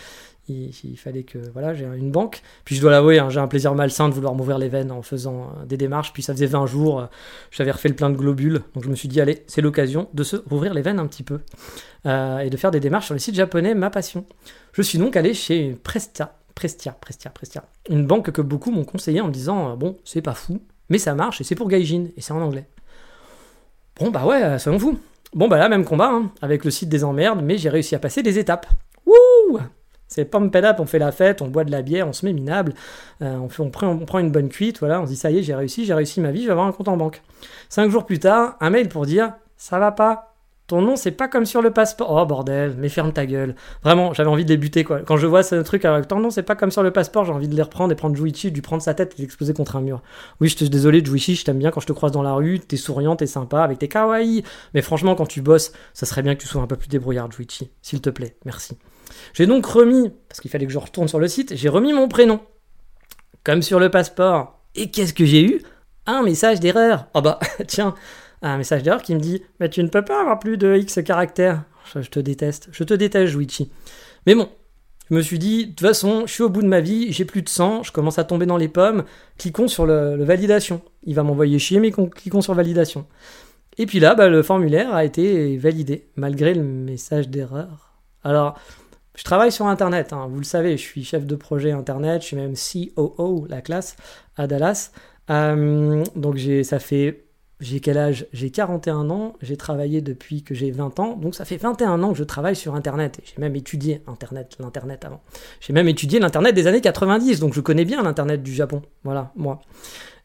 [0.84, 2.42] il, fallait que voilà, j'ai une banque.
[2.66, 5.02] Puis je dois l'avouer, hein, j'ai un plaisir malsain de vouloir m'ouvrir les veines en
[5.02, 6.14] faisant euh, des démarches.
[6.14, 7.06] Puis ça faisait 20 jours, euh,
[7.52, 8.62] j'avais refait le plein de globules.
[8.74, 11.24] Donc je me suis dit, allez, c'est l'occasion de se rouvrir les veines un petit
[11.24, 11.40] peu
[12.06, 14.26] euh, et de faire des démarches sur les sites japonais, ma passion.
[14.74, 19.22] Je suis donc allé chez Prestia, Prestia, Prestia, Prestia, une banque que beaucoup m'ont conseillé
[19.22, 22.22] en me disant, bon, c'est pas fou, mais ça marche et c'est pour Gaijin et
[22.22, 22.68] c'est en anglais.
[24.00, 25.00] Bon, bah ouais, soyons fous.
[25.34, 28.00] Bon, bah là, même combat, hein, avec le site des emmerdes, mais j'ai réussi à
[28.00, 28.68] passer des étapes.
[29.06, 29.60] Wouh
[30.12, 32.34] c'est pump up, on fait la fête, on boit de la bière, on se met
[32.34, 32.74] minable,
[33.22, 35.86] euh, on, prend, une bonne cuite, voilà, on se dit ça y est, j'ai réussi,
[35.86, 37.22] j'ai réussi ma vie, je vais avoir un compte en banque.
[37.70, 40.36] Cinq jours plus tard, un mail pour dire ça va pas,
[40.68, 42.12] ton nom c'est pas comme sur le passeport.
[42.12, 43.56] Oh bordel, mais ferme ta gueule.
[43.84, 45.00] Vraiment, j'avais envie de les buter quoi.
[45.00, 47.32] Quand je vois ce truc avec ton nom c'est pas comme sur le passeport, j'ai
[47.32, 49.82] envie de les reprendre et prendre Juichi, de prendre sa tête et l'exposer contre un
[49.82, 50.02] mur.
[50.42, 52.34] Oui, je te suis désolé Juichi, je t'aime bien quand je te croise dans la
[52.34, 54.44] rue, t'es souriant, t'es sympa avec tes kawaii.
[54.74, 57.32] Mais franchement, quand tu bosses, ça serait bien que tu sois un peu plus débrouillard
[57.32, 58.36] Juichi, s'il te plaît.
[58.44, 58.78] Merci.
[59.34, 62.08] J'ai donc remis, parce qu'il fallait que je retourne sur le site, j'ai remis mon
[62.08, 62.40] prénom,
[63.44, 64.60] comme sur le passeport.
[64.76, 65.62] Et qu'est-ce que j'ai eu?
[66.06, 67.08] Un message d'erreur.
[67.14, 67.96] Oh bah, tiens,
[68.42, 71.00] un message d'erreur qui me dit Mais tu ne peux pas avoir plus de X
[71.04, 71.64] caractères.
[71.94, 72.70] Je, te déteste.
[72.72, 73.70] Je te déteste, Juichi.
[74.26, 74.50] Mais bon,
[75.10, 77.26] je me suis dit, de toute façon, je suis au bout de ma vie, j'ai
[77.26, 79.04] plus de sang, je commence à tomber dans les pommes,
[79.38, 80.82] cliquons sur le, validation.
[81.04, 83.06] Il va m'envoyer chier, mais cliquons sur validation.
[83.78, 87.94] Et puis là, bah, le formulaire a été validé, malgré le message d'erreur.
[88.24, 88.58] Alors,
[89.22, 92.26] je travaille sur Internet, hein, vous le savez, je suis chef de projet Internet, je
[92.26, 93.96] suis même COO, la classe,
[94.36, 94.90] à Dallas.
[95.30, 97.26] Euh, donc j'ai, ça fait,
[97.60, 98.26] j'ai quel âge?
[98.34, 102.14] J'ai 41 ans, j'ai travaillé depuis que j'ai 20 ans, donc ça fait 21 ans
[102.14, 103.22] que je travaille sur Internet.
[103.24, 105.22] J'ai même étudié Internet, l'Internet avant.
[105.60, 108.82] J'ai même étudié l'Internet des années 90, donc je connais bien l'Internet du Japon.
[109.04, 109.62] Voilà, moi.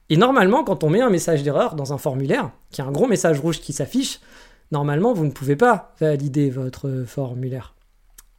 [0.09, 3.07] Et normalement, quand on met un message d'erreur dans un formulaire, qui a un gros
[3.07, 4.21] message rouge qui s'affiche,
[4.73, 7.76] normalement, vous ne pouvez pas valider votre formulaire.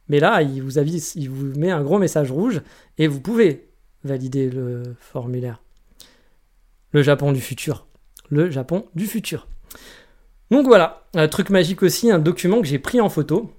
[0.08, 2.62] Mais là, il vous, avise, il vous met un gros message rouge
[2.96, 3.68] et vous pouvez
[4.04, 5.62] valider le formulaire.
[6.92, 7.86] Le Japon du futur.
[8.30, 9.46] Le Japon du futur.
[10.50, 13.52] Donc voilà, un truc magique aussi, un document que j'ai pris en photo.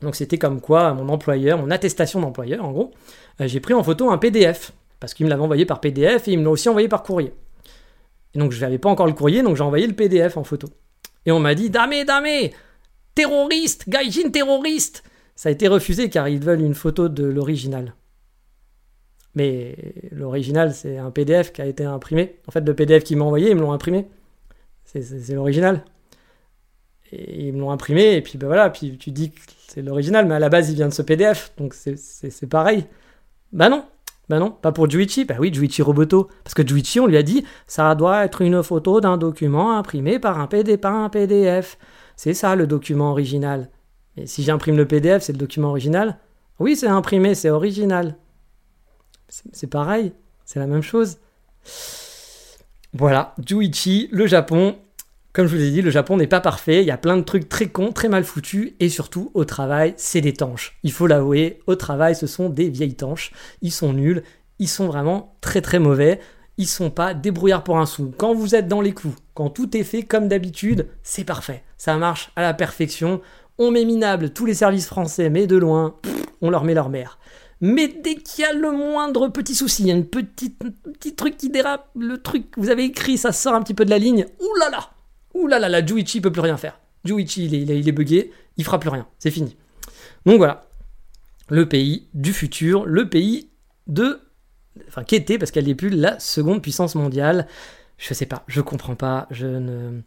[0.00, 2.92] Donc c'était comme quoi mon employeur, mon attestation d'employeur en gros,
[3.40, 6.32] euh, j'ai pris en photo un PDF parce qu'il me l'avait envoyé par PDF et
[6.32, 7.34] il me l'a aussi envoyé par courrier.
[8.34, 10.68] Et donc je n'avais pas encore le courrier, donc j'ai envoyé le PDF en photo.
[11.26, 12.54] Et on m'a dit Damé, damé
[13.14, 15.02] Terroriste Gaijin terroriste
[15.40, 17.94] ça a été refusé car ils veulent une photo de l'original.
[19.34, 19.74] Mais
[20.10, 22.36] l'original, c'est un PDF qui a été imprimé.
[22.46, 24.06] En fait, le PDF qu'ils m'ont envoyé, ils me l'ont imprimé.
[24.84, 25.82] C'est l'original.
[27.10, 30.26] Et ils me l'ont imprimé, et puis ben voilà, puis tu dis que c'est l'original,
[30.26, 32.84] mais à la base, il vient de ce PDF, donc c'est pareil.
[33.50, 33.86] Bah non,
[34.28, 35.24] bah non, pas pour Juichi.
[35.24, 36.28] Bah oui, Juichi Roboto.
[36.44, 40.18] Parce que Juichi, on lui a dit, ça doit être une photo d'un document imprimé
[40.18, 41.78] par un PDF.
[42.14, 43.70] C'est ça le document original.
[44.16, 46.18] Et si j'imprime le PDF, c'est le document original
[46.58, 48.16] Oui, c'est imprimé, c'est original.
[49.28, 50.12] C'est pareil,
[50.44, 51.18] c'est la même chose.
[52.92, 54.76] Voilà, Juichi, le Japon.
[55.32, 57.22] Comme je vous ai dit, le Japon n'est pas parfait, il y a plein de
[57.22, 60.76] trucs très cons, très mal foutus, et surtout au travail, c'est des tanches.
[60.82, 63.30] Il faut l'avouer, au travail, ce sont des vieilles tanches.
[63.62, 64.24] Ils sont nuls,
[64.58, 66.18] ils sont vraiment très très mauvais,
[66.58, 68.12] ils sont pas débrouillards pour un sou.
[68.18, 71.62] Quand vous êtes dans les coups, quand tout est fait comme d'habitude, c'est parfait.
[71.78, 73.22] Ça marche à la perfection.
[73.62, 75.94] On met minable tous les services français, mais de loin,
[76.40, 77.18] on leur met leur mère.
[77.60, 81.36] Mais dès qu'il y a le moindre petit souci, il y a un petit truc
[81.36, 83.98] qui dérape, le truc que vous avez écrit, ça sort un petit peu de la
[83.98, 84.90] ligne, ouh là
[85.34, 86.80] Ouh là là là, Juichi peut plus rien faire.
[87.04, 89.58] Juichi, il est, il est bugué, il fera plus rien, c'est fini.
[90.24, 90.66] Donc voilà,
[91.50, 93.50] le pays du futur, le pays
[93.88, 94.20] de...
[94.88, 97.46] Enfin, qu'était, parce qu'elle n'est plus la seconde puissance mondiale.
[97.98, 100.00] Je sais pas, je comprends pas, je ne...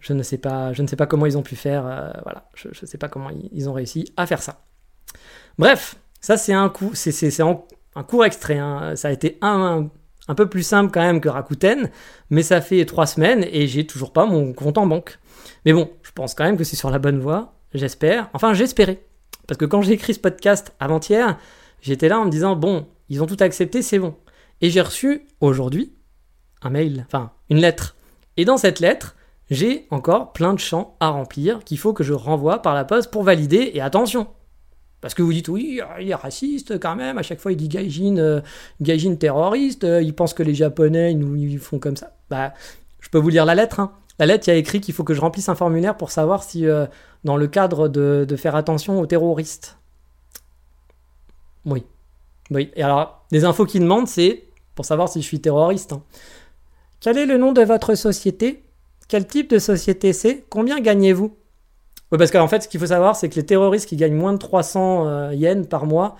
[0.00, 2.48] Je ne sais pas, je ne sais pas comment ils ont pu faire, euh, voilà,
[2.54, 4.64] je ne sais pas comment ils, ont réussi à faire ça.
[5.58, 8.94] Bref, ça c'est un coup, c'est un court extrait, hein.
[8.94, 9.88] ça a été un,
[10.28, 11.90] un peu plus simple quand même que Rakuten,
[12.30, 15.18] mais ça fait trois semaines et j'ai toujours pas mon compte en banque.
[15.64, 18.28] Mais bon, je pense quand même que c'est sur la bonne voie, j'espère.
[18.34, 19.02] Enfin, j'espérais.
[19.46, 21.38] Parce que quand j'ai écrit ce podcast avant-hier,
[21.80, 24.14] j'étais là en me disant, bon, ils ont tout accepté, c'est bon.
[24.60, 25.94] Et j'ai reçu aujourd'hui
[26.62, 27.96] un mail, enfin une lettre.
[28.36, 29.16] Et dans cette lettre,
[29.50, 33.10] j'ai encore plein de champs à remplir qu'il faut que je renvoie par la poste
[33.10, 33.70] pour valider.
[33.74, 34.28] Et attention,
[35.00, 37.68] parce que vous dites, oui, il est raciste quand même, à chaque fois il dit
[37.68, 42.12] gaijin, euh, terroriste, euh, il pense que les Japonais nous, font comme ça.
[42.30, 42.52] Bah,
[43.00, 43.80] je peux vous lire la lettre.
[43.80, 43.92] Hein.
[44.18, 46.42] La lettre, il y a écrit qu'il faut que je remplisse un formulaire pour savoir
[46.42, 46.86] si, euh,
[47.22, 49.78] dans le cadre de, de, faire attention aux terroristes.
[51.64, 51.84] Oui.
[52.50, 52.72] Oui.
[52.74, 55.92] Et alors, les infos qu'il demande, c'est pour savoir si je suis terroriste.
[55.92, 56.02] Hein.
[57.00, 58.64] Quel est le nom de votre société?
[59.08, 60.44] Quel type de société c'est?
[60.50, 61.34] Combien gagnez-vous?
[62.12, 64.34] Oui, parce qu'en fait, ce qu'il faut savoir, c'est que les terroristes qui gagnent moins
[64.34, 66.16] de 300 euh, yens par mois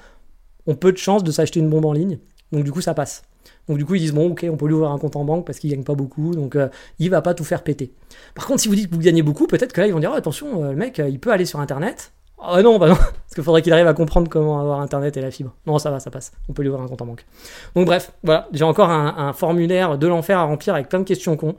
[0.67, 2.19] ont peu de chances de s'acheter une bombe en ligne.
[2.51, 3.23] Donc, du coup, ça passe.
[3.69, 5.47] Donc, du coup, ils disent bon, ok, on peut lui ouvrir un compte en banque
[5.47, 6.35] parce qu'il gagne pas beaucoup.
[6.35, 6.69] Donc, euh,
[6.99, 7.93] il va pas tout faire péter.
[8.35, 10.11] Par contre, si vous dites que vous gagnez beaucoup, peut-être que là, ils vont dire
[10.13, 12.13] oh, attention, euh, le mec, il peut aller sur Internet.
[12.41, 15.21] Ah non, bah non, parce qu'il faudrait qu'il arrive à comprendre comment avoir Internet et
[15.21, 15.55] la fibre.
[15.67, 16.33] Non, ça va, ça passe.
[16.49, 17.27] On peut lui ouvrir un compte en banque.
[17.75, 21.05] Donc bref, voilà, j'ai encore un, un formulaire de l'enfer à remplir avec plein de
[21.05, 21.57] questions cons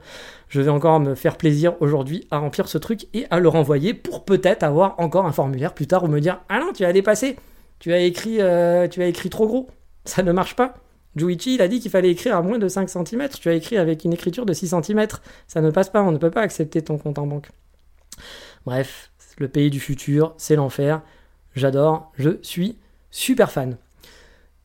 [0.50, 3.94] je vais encore me faire plaisir aujourd'hui à remplir ce truc et à le renvoyer
[3.94, 6.92] pour peut-être avoir encore un formulaire plus tard ou me dire ah non tu as
[6.92, 7.36] dépassé,
[7.78, 9.68] tu as écrit, euh, tu as écrit trop gros,
[10.04, 10.74] ça ne marche pas.
[11.16, 13.28] Juichi, il a dit qu'il fallait écrire à moins de 5 cm.
[13.40, 15.08] Tu as écrit avec une écriture de 6 cm.
[15.48, 17.48] Ça ne passe pas, on ne peut pas accepter ton compte en banque.
[18.64, 19.10] Bref,
[19.40, 21.02] le pays du futur, c'est l'enfer.
[21.56, 22.76] J'adore, je suis
[23.10, 23.76] super fan.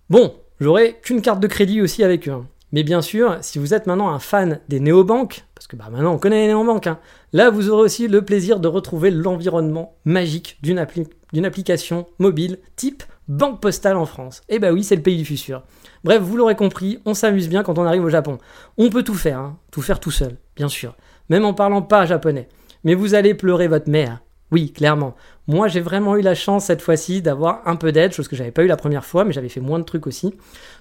[0.10, 2.34] Bon, j'aurai qu'une carte de crédit aussi avec eux.
[2.34, 2.46] Hein.
[2.72, 6.14] Mais bien sûr, si vous êtes maintenant un fan des néobanques, parce que bah, maintenant
[6.14, 7.00] on connaît les néobanques, hein,
[7.32, 13.62] là vous aurez aussi le plaisir de retrouver l'environnement magique d'une application mobile type banque
[13.62, 14.42] postale en France.
[14.50, 15.64] Et eh bah oui, c'est le pays du futur.
[16.04, 18.40] Bref, vous l'aurez compris, on s'amuse bien quand on arrive au Japon.
[18.78, 20.96] On peut tout faire, hein, tout faire tout seul, bien sûr,
[21.30, 22.50] même en parlant pas japonais.
[22.84, 24.22] Mais vous allez pleurer votre mère,
[24.52, 25.16] oui, clairement.
[25.48, 28.52] Moi, j'ai vraiment eu la chance cette fois-ci d'avoir un peu d'aide, chose que j'avais
[28.52, 30.34] pas eu la première fois, mais j'avais fait moins de trucs aussi,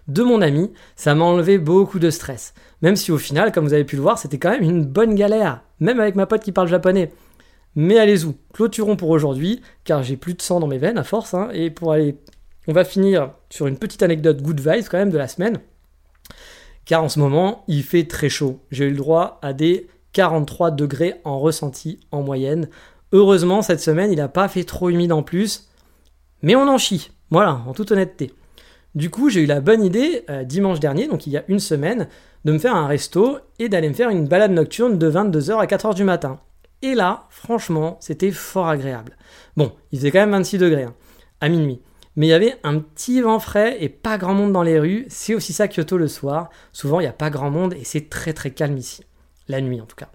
[0.09, 0.73] de mon ami.
[0.97, 2.55] Ça m'a enlevé beaucoup de stress.
[2.83, 5.15] Même si au final, comme vous avez pu le voir, c'était quand même une bonne
[5.15, 7.13] galère, même avec ma pote qui parle japonais.
[7.75, 11.35] Mais allez-y, clôturons pour aujourd'hui, car j'ai plus de sang dans mes veines à force,
[11.35, 12.17] hein, et pour aller.
[12.67, 15.59] On va finir sur une petite anecdote good vibes quand même de la semaine.
[16.85, 18.61] Car en ce moment, il fait très chaud.
[18.71, 22.69] J'ai eu le droit à des 43 degrés en ressenti en moyenne.
[23.15, 25.69] Heureusement, cette semaine, il n'a pas fait trop humide en plus.
[26.43, 27.13] Mais on en chie.
[27.31, 28.33] Voilà, en toute honnêteté.
[28.97, 31.61] Du coup, j'ai eu la bonne idée, euh, dimanche dernier, donc il y a une
[31.61, 32.09] semaine,
[32.45, 35.67] de me faire un resto et d'aller me faire une balade nocturne de 22h à
[35.67, 36.41] 4h du matin.
[36.83, 39.17] Et là, franchement, c'était fort agréable.
[39.57, 40.95] Bon, il faisait quand même 26 degrés, hein,
[41.41, 41.81] à minuit.
[42.17, 45.07] Mais il y avait un petit vent frais et pas grand monde dans les rues.
[45.09, 46.51] C'est aussi ça Kyoto le soir.
[46.73, 49.05] Souvent, il n'y a pas grand monde et c'est très très calme ici.
[49.47, 50.11] La nuit en tout cas.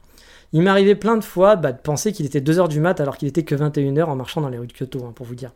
[0.52, 3.28] Il m'arrivait plein de fois bah, de penser qu'il était 2h du mat alors qu'il
[3.28, 5.52] était que 21h en marchant dans les rues de Kyoto, hein, pour vous dire.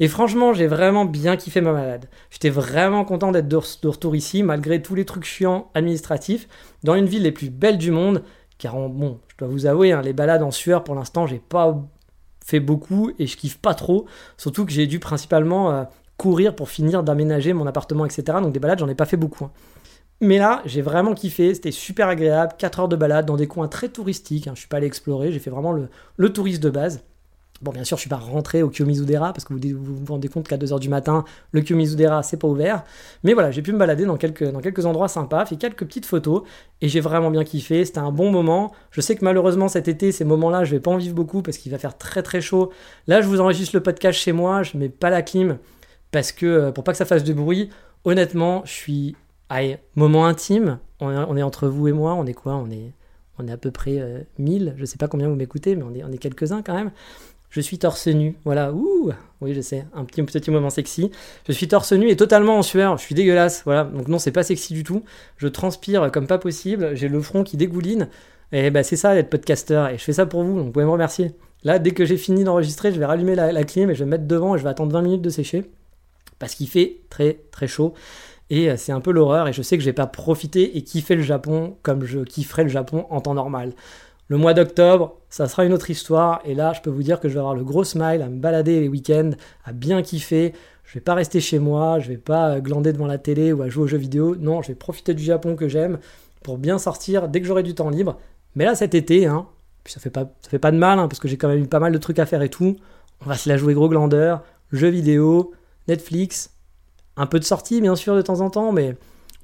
[0.00, 2.08] Et franchement, j'ai vraiment bien kiffé ma malade.
[2.30, 6.48] J'étais vraiment content d'être de, retour ici, malgré tous les trucs chiants administratifs,
[6.82, 8.22] dans une ville les plus belles du monde.
[8.58, 11.80] Car, bon, je dois vous avouer, hein, les balades en sueur, pour l'instant, j'ai pas
[12.44, 14.06] fait beaucoup et je kiffe pas trop.
[14.36, 15.84] Surtout que j'ai dû principalement euh,
[16.16, 18.38] courir pour finir d'aménager mon appartement, etc.
[18.42, 19.44] Donc des balades, j'en ai pas fait beaucoup.
[19.44, 19.50] Hein.
[20.22, 23.66] Mais là, j'ai vraiment kiffé, c'était super agréable, 4 heures de balade dans des coins
[23.66, 24.52] très touristiques, hein.
[24.54, 27.02] je suis pas allé explorer, j'ai fait vraiment le, touriste de base.
[27.60, 30.46] Bon, bien sûr, je suis pas rentré au Kiyomizu-dera parce que vous, vous rendez compte
[30.46, 32.84] qu'à 2h du matin, le Kiyomizu-dera, c'est pas ouvert.
[33.24, 36.42] Mais voilà, j'ai pu me balader dans quelques, endroits sympas, fait quelques petites photos
[36.80, 37.84] et j'ai vraiment bien kiffé.
[37.84, 38.72] C'était un bon moment.
[38.92, 41.58] Je sais que malheureusement, cet été, ces moments-là, je vais pas en vivre beaucoup parce
[41.58, 42.70] qu'il va faire très très chaud.
[43.08, 45.58] Là, je vous enregistre le podcast chez moi, je mets pas la clim
[46.12, 47.70] parce que euh, pour pas que ça fasse de bruit,
[48.04, 49.16] honnêtement, je suis.
[49.48, 50.78] Allez, moment intime.
[51.00, 52.92] On est, entre vous et moi, on est quoi On est
[53.38, 55.94] on est à peu près 1000, euh, je sais pas combien vous m'écoutez, mais on
[55.94, 56.90] est, on est quelques-uns quand même.
[57.52, 58.34] Je suis torse nu.
[58.46, 59.10] Voilà, ouh,
[59.42, 61.10] oui, je sais, un petit, petit moment sexy.
[61.46, 62.96] Je suis torse nu et totalement en sueur.
[62.96, 63.62] Je suis dégueulasse.
[63.66, 65.02] Voilà, donc non, c'est pas sexy du tout.
[65.36, 66.94] Je transpire comme pas possible.
[66.94, 68.08] J'ai le front qui dégouline.
[68.52, 69.88] Et bah, c'est ça d'être podcaster.
[69.92, 71.32] Et je fais ça pour vous, donc vous pouvez me remercier.
[71.62, 74.12] Là, dès que j'ai fini d'enregistrer, je vais rallumer la, clim et je vais me
[74.12, 75.70] mettre devant et je vais attendre 20 minutes de sécher.
[76.38, 77.92] Parce qu'il fait très très chaud.
[78.50, 79.48] Et euh, c'est un peu l'horreur.
[79.48, 82.64] Et je sais que je vais pas profiter et kiffer le Japon comme je kifferais
[82.64, 83.72] le Japon en temps normal.
[84.28, 86.40] Le mois d'octobre, ça sera une autre histoire.
[86.44, 88.38] Et là, je peux vous dire que je vais avoir le gros smile à me
[88.38, 89.32] balader les week-ends,
[89.64, 90.54] à bien kiffer.
[90.84, 93.68] Je vais pas rester chez moi, je vais pas glander devant la télé ou à
[93.68, 94.36] jouer aux jeux vidéo.
[94.36, 95.98] Non, je vais profiter du Japon que j'aime
[96.42, 98.18] pour bien sortir dès que j'aurai du temps libre.
[98.54, 99.46] Mais là, cet été, hein,
[99.86, 101.66] ça fait pas, ça fait pas de mal, hein, parce que j'ai quand même eu
[101.66, 102.76] pas mal de trucs à faire et tout.
[103.24, 105.52] On va se la jouer gros glandeur, jeux vidéo,
[105.88, 106.50] Netflix,
[107.16, 108.96] un peu de sortie bien sûr de temps en temps, mais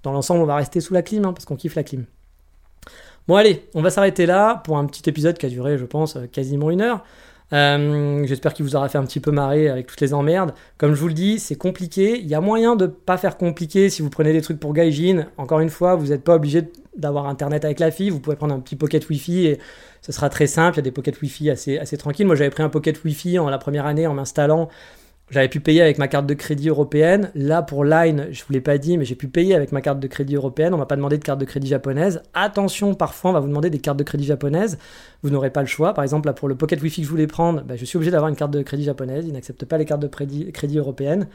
[0.02, 2.04] dans l'ensemble, on va rester sous la clim, hein, parce qu'on kiffe la clim.
[3.26, 6.16] Bon allez, on va s'arrêter là pour un petit épisode qui a duré, je pense,
[6.16, 7.04] euh, quasiment une heure.
[7.52, 10.54] Euh, j'espère qu'il vous aura fait un petit peu marrer avec toutes les emmerdes.
[10.76, 12.18] Comme je vous le dis, c'est compliqué.
[12.18, 15.26] Il y a moyen de pas faire compliqué si vous prenez des trucs pour Gaijin.
[15.36, 16.62] Encore une fois, vous n'êtes pas obligé
[16.96, 18.10] d'avoir internet avec la fille.
[18.10, 19.58] Vous pouvez prendre un petit pocket Wi-Fi et
[20.02, 20.76] ce sera très simple.
[20.76, 22.26] Il y a des pockets Wi-Fi assez, assez tranquilles.
[22.26, 24.68] Moi, j'avais pris un pocket Wi-Fi en la première année en m'installant
[25.30, 27.30] j'avais pu payer avec ma carte de crédit européenne.
[27.34, 29.82] Là, pour Line, je ne vous l'ai pas dit, mais j'ai pu payer avec ma
[29.82, 30.72] carte de crédit européenne.
[30.72, 32.22] On m'a pas demandé de carte de crédit japonaise.
[32.32, 34.78] Attention, parfois, on va vous demander des cartes de crédit japonaises.
[35.22, 35.92] Vous n'aurez pas le choix.
[35.92, 38.10] Par exemple, là, pour le Pocket Wi-Fi que je voulais prendre, bah, je suis obligé
[38.10, 39.26] d'avoir une carte de crédit japonaise.
[39.26, 41.28] Ils n'acceptent pas les cartes de crédit, européennes.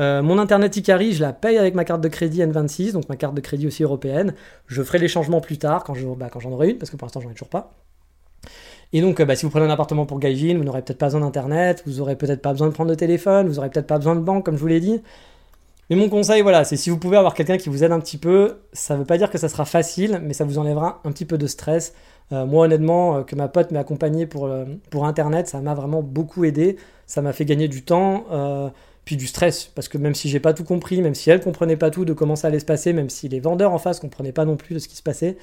[0.00, 3.16] Euh, mon internet Ikari, je la paye avec ma carte de crédit N26, donc ma
[3.16, 4.34] carte de crédit aussi européenne.
[4.66, 7.20] Je ferai les changements plus tard quand, bah, j'en aurai une, parce que pour l'instant
[7.20, 7.74] j'en ai toujours pas.
[8.92, 11.06] Et donc, euh, bah, si vous prenez un appartement pour Gaijin, vous n'aurez peut-être pas
[11.06, 13.98] besoin d'internet, vous aurez peut-être pas besoin de prendre de téléphone, vous aurez peut-être pas
[13.98, 15.00] besoin de banque, comme je vous l'ai dit.
[15.88, 18.18] Mais mon conseil, voilà, c'est si vous pouvez avoir quelqu'un qui vous aide un petit
[18.18, 21.12] peu, ça ne veut pas dire que ça sera facile, mais ça vous enlèvera un
[21.12, 21.94] petit peu de stress.
[22.32, 24.48] Euh, moi, honnêtement, euh, que ma pote m'ait accompagné pour,
[24.90, 26.76] pour Internet, ça m'a vraiment beaucoup aidé.
[27.06, 28.24] Ça m'a fait gagner du temps,
[29.04, 31.76] puis du stress, parce que même si j'ai pas tout compris, même si elle comprenait
[31.76, 34.30] pas tout de comment ça allait se passer, même si les vendeurs en face comprenaient
[34.30, 35.36] pas non plus de ce qui se passait,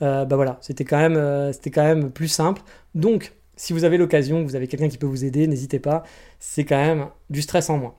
[0.00, 2.62] bah voilà, c'était quand, même, euh, c'était quand même plus simple.
[2.94, 6.02] Donc, si vous avez l'occasion, vous avez quelqu'un qui peut vous aider, n'hésitez pas,
[6.40, 7.94] c'est quand même du stress en moins.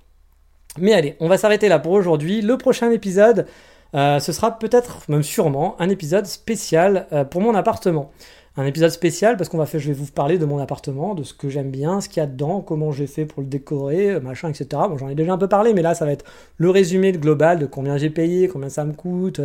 [0.77, 2.41] Mais allez, on va s'arrêter là pour aujourd'hui.
[2.41, 3.45] Le prochain épisode,
[3.93, 8.11] euh, ce sera peut-être, même sûrement, un épisode spécial pour mon appartement.
[8.55, 11.23] Un épisode spécial parce qu'on va faire, je vais vous parler de mon appartement, de
[11.23, 14.19] ce que j'aime bien, ce qu'il y a dedans, comment j'ai fait pour le décorer,
[14.19, 14.65] machin, etc.
[14.89, 16.25] Bon, j'en ai déjà un peu parlé, mais là, ça va être
[16.57, 19.41] le résumé global de combien j'ai payé, combien ça me coûte,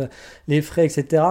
[0.47, 1.23] les frais, etc.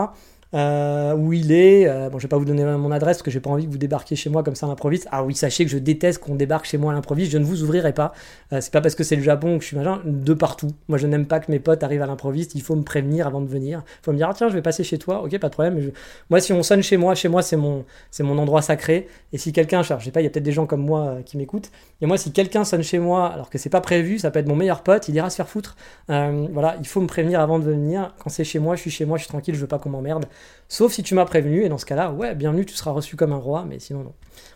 [0.55, 1.86] Euh, où il est.
[1.86, 3.70] Euh, bon, je vais pas vous donner mon adresse parce que j'ai pas envie que
[3.70, 5.07] vous débarquiez chez moi comme ça à l'improviste.
[5.11, 7.30] Ah oui, sachez que je déteste qu'on débarque chez moi à l'improviste.
[7.30, 8.12] Je ne vous ouvrirai pas.
[8.53, 10.01] Euh, c'est pas parce que c'est le Japon que je suis machin.
[10.05, 10.70] De partout.
[10.88, 12.55] Moi, je n'aime pas que mes potes arrivent à l'improviste.
[12.55, 13.82] Il faut me prévenir avant de venir.
[14.01, 15.22] Il faut me dire ah, tiens, je vais passer chez toi.
[15.22, 15.90] Ok, pas de problème.
[16.30, 19.07] Moi, si on sonne chez moi, chez moi, c'est mon, c'est mon endroit sacré.
[19.34, 21.36] Et si quelqu'un, je sais pas, il y a peut-être des gens comme moi qui
[21.36, 21.70] m'écoutent.
[22.01, 24.49] Et moi, si quelqu'un sonne chez moi alors que c'est pas prévu, ça peut être
[24.49, 25.09] mon meilleur pote.
[25.09, 25.76] Il ira se faire foutre.
[26.09, 28.14] voilà, il faut me prévenir avant de venir.
[28.18, 29.55] Quand c'est chez moi, je suis chez moi, je suis tranquille.
[29.55, 30.26] Je veux pas qu'on m'emmerde.
[30.68, 33.32] Sauf si tu m'as prévenu, et dans ce cas-là, ouais, bienvenue, tu seras reçu comme
[33.32, 34.14] un roi, mais sinon, non.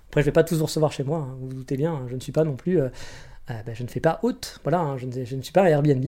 [0.09, 2.07] Après, je vais pas tous vous recevoir chez moi, hein, vous vous doutez bien, hein,
[2.09, 2.81] je ne suis pas non plus.
[2.81, 2.89] Euh,
[3.51, 5.69] euh, ben, je ne fais pas hôte, voilà, hein, je, ne, je ne suis pas
[5.69, 6.05] Airbnb.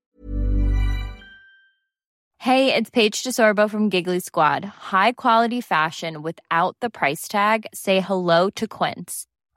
[2.39, 4.67] Hey, it's Paige DeSorbo from Giggly Squad.
[4.93, 7.65] High quality fashion without the price tag?
[7.73, 9.27] Say hello to Quince.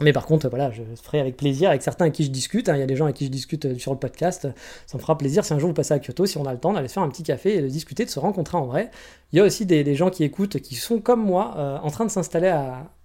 [0.00, 2.68] Mais par contre, voilà, je ferai avec plaisir avec certains avec qui je discute.
[2.68, 2.74] hein.
[2.76, 4.48] Il y a des gens avec qui je discute euh, sur le podcast.
[4.86, 6.58] Ça me fera plaisir si un jour vous passez à Kyoto, si on a le
[6.58, 8.90] temps, d'aller se faire un petit café et de discuter, de se rencontrer en vrai.
[9.32, 12.04] Il y a aussi des, gens qui écoutent, qui sont comme moi, euh, en train
[12.04, 12.52] de s'installer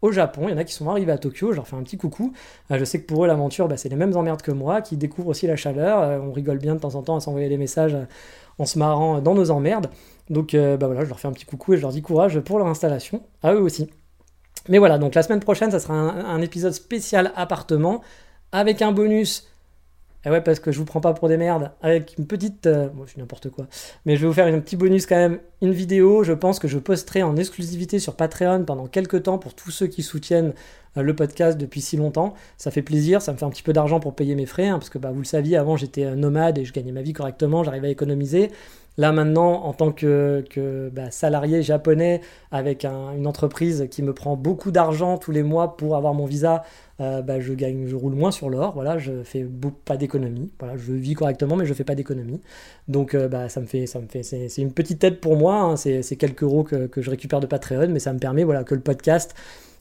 [0.01, 0.43] au Japon.
[0.47, 1.51] Il y en a qui sont arrivés à Tokyo.
[1.51, 2.33] Je leur fais un petit coucou.
[2.71, 4.97] Euh, je sais que pour eux, l'aventure, bah, c'est les mêmes emmerdes que moi, qui
[4.97, 6.23] découvrent aussi la chaleur.
[6.23, 7.95] On rigole bien de temps en temps à s'envoyer des messages
[8.57, 9.91] en se marrant dans nos emmerdes.
[10.29, 12.57] Donc, bah voilà, je leur fais un petit coucou et je leur dis courage pour
[12.57, 13.89] leur installation, à eux aussi.
[14.67, 18.01] Mais voilà, donc la semaine prochaine, ça sera un, épisode spécial appartement
[18.51, 19.47] avec un bonus.
[20.25, 21.71] Et ouais, parce que je vous prends pas pour des merdes.
[21.81, 22.67] Avec une petite.
[22.67, 23.67] euh, bon, je suis n'importe quoi.
[24.05, 25.39] Mais je vais vous faire un petit bonus quand même.
[25.61, 29.53] Une vidéo, je pense que je posterai en exclusivité sur Patreon pendant quelques temps pour
[29.53, 30.53] tous ceux qui soutiennent
[30.97, 32.33] euh, le podcast depuis si longtemps.
[32.57, 34.67] Ça fait plaisir, ça me fait un petit peu d'argent pour payer mes frais.
[34.67, 37.01] hein, parce que bah, vous le saviez, avant j'étais euh, nomade et je gagnais ma
[37.01, 38.51] vie correctement, j'arrivais à économiser.
[38.99, 40.43] Là maintenant, en tant que,
[40.93, 42.19] bah, salarié japonais
[42.51, 46.25] avec un- une entreprise qui me prend beaucoup d'argent tous les mois pour avoir mon
[46.25, 46.63] visa,
[46.99, 48.73] euh, bah, je roule moins sur l'or.
[48.73, 49.47] Voilà, je fais
[49.85, 50.51] pas d'économie.
[50.75, 52.41] Je vis correctement, mais je fais pas d'économie.
[52.89, 55.55] Donc, euh, bah, ça me fait, ça me fait, c'est une petite aide pour moi.
[55.61, 58.65] hein, c'est quelques euros que, que je récupère de Patreon, mais ça me permet, voilà,
[58.65, 59.33] que le podcast.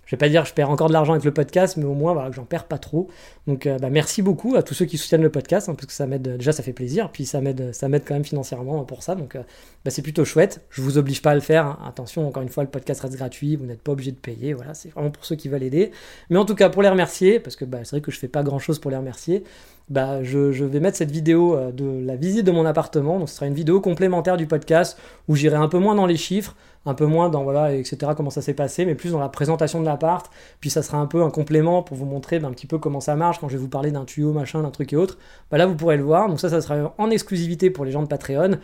[0.09, 1.92] Je vais pas dire que je perds encore de l'argent avec le podcast, mais au
[1.92, 3.09] moins voilà, que j'en perds pas trop.
[3.46, 5.92] Donc euh, bah, merci beaucoup à tous ceux qui soutiennent le podcast, hein, parce que
[5.92, 9.02] ça m'aide, déjà ça fait plaisir, puis ça m'aide, ça m'aide quand même financièrement pour
[9.02, 9.42] ça, donc euh,
[9.84, 10.64] bah, c'est plutôt chouette.
[10.70, 11.78] Je vous oblige pas à le faire, hein.
[11.86, 14.72] attention, encore une fois, le podcast reste gratuit, vous n'êtes pas obligé de payer, voilà,
[14.72, 15.90] c'est vraiment pour ceux qui veulent aider.
[16.30, 18.28] Mais en tout cas, pour les remercier, parce que bah, c'est vrai que je fais
[18.28, 19.44] pas grand chose pour les remercier,
[19.91, 23.47] bah, je, vais mettre cette vidéo euh, de la visite de mon appartement, ce sera
[23.47, 27.07] une vidéo complémentaire du podcast où j'irai un peu moins dans les chiffres, un peu
[27.07, 30.30] moins dans voilà, etc., comment ça s'est passé, mais plus dans la présentation de l'appart.
[30.61, 33.01] Puis ça sera un peu un complément pour vous montrer ben, un petit peu comment
[33.01, 35.18] ça marche quand je vais vous parler d'un tuyau, machin, d'un truc et autre.
[35.51, 36.28] Bah, là, vous pourrez le voir.
[36.28, 38.59] Donc ça, ça sera en exclusivité pour les gens de Patreon.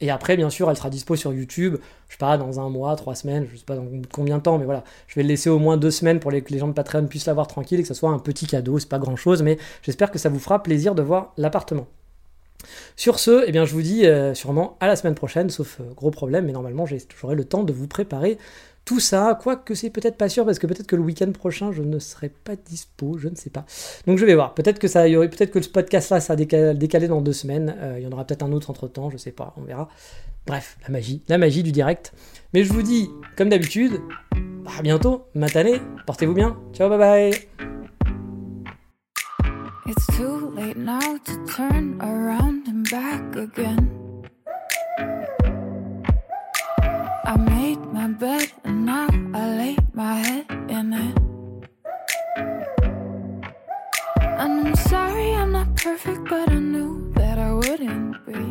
[0.00, 1.76] Et après, bien sûr, elle sera dispo sur YouTube.
[2.08, 4.58] Je sais pas, dans un mois, trois semaines, je sais pas dans combien de temps,
[4.58, 4.84] mais voilà.
[5.06, 7.26] Je vais le laisser au moins deux semaines pour que les gens de Patreon puissent
[7.26, 8.78] l'avoir tranquille et que ça soit un petit cadeau.
[8.78, 11.86] C'est pas grand chose, mais j'espère que ça vous fera plaisir de voir l'appartement.
[12.96, 15.84] Sur ce, eh bien, je vous dis euh, sûrement à la semaine prochaine, sauf euh,
[15.94, 18.38] gros problème, mais normalement j'aurai le temps de vous préparer
[18.84, 21.82] tout ça, quoique c'est peut-être pas sûr, parce que peut-être que le week-end prochain je
[21.82, 23.64] ne serai pas dispo, je ne sais pas.
[24.06, 26.74] Donc je vais voir, peut-être que ça y aurait, peut-être que ce podcast-là sera décalé,
[26.74, 29.32] décalé dans deux semaines, Euh, il y en aura peut-être un autre entre-temps, je sais
[29.32, 29.88] pas, on verra.
[30.46, 32.12] Bref, la magie, la magie du direct.
[32.52, 34.00] Mais je vous dis, comme d'habitude,
[34.78, 37.48] à bientôt, matinée, portez-vous bien, ciao, bye bye
[39.86, 43.90] It's too late now to turn around and back again.
[47.26, 51.16] I made my bed and now I lay my head in it.
[54.18, 58.42] And I'm sorry I'm not perfect, but I knew that I wouldn't be.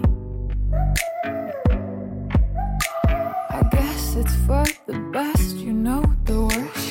[3.60, 6.83] I guess it's for the best, you know the worst.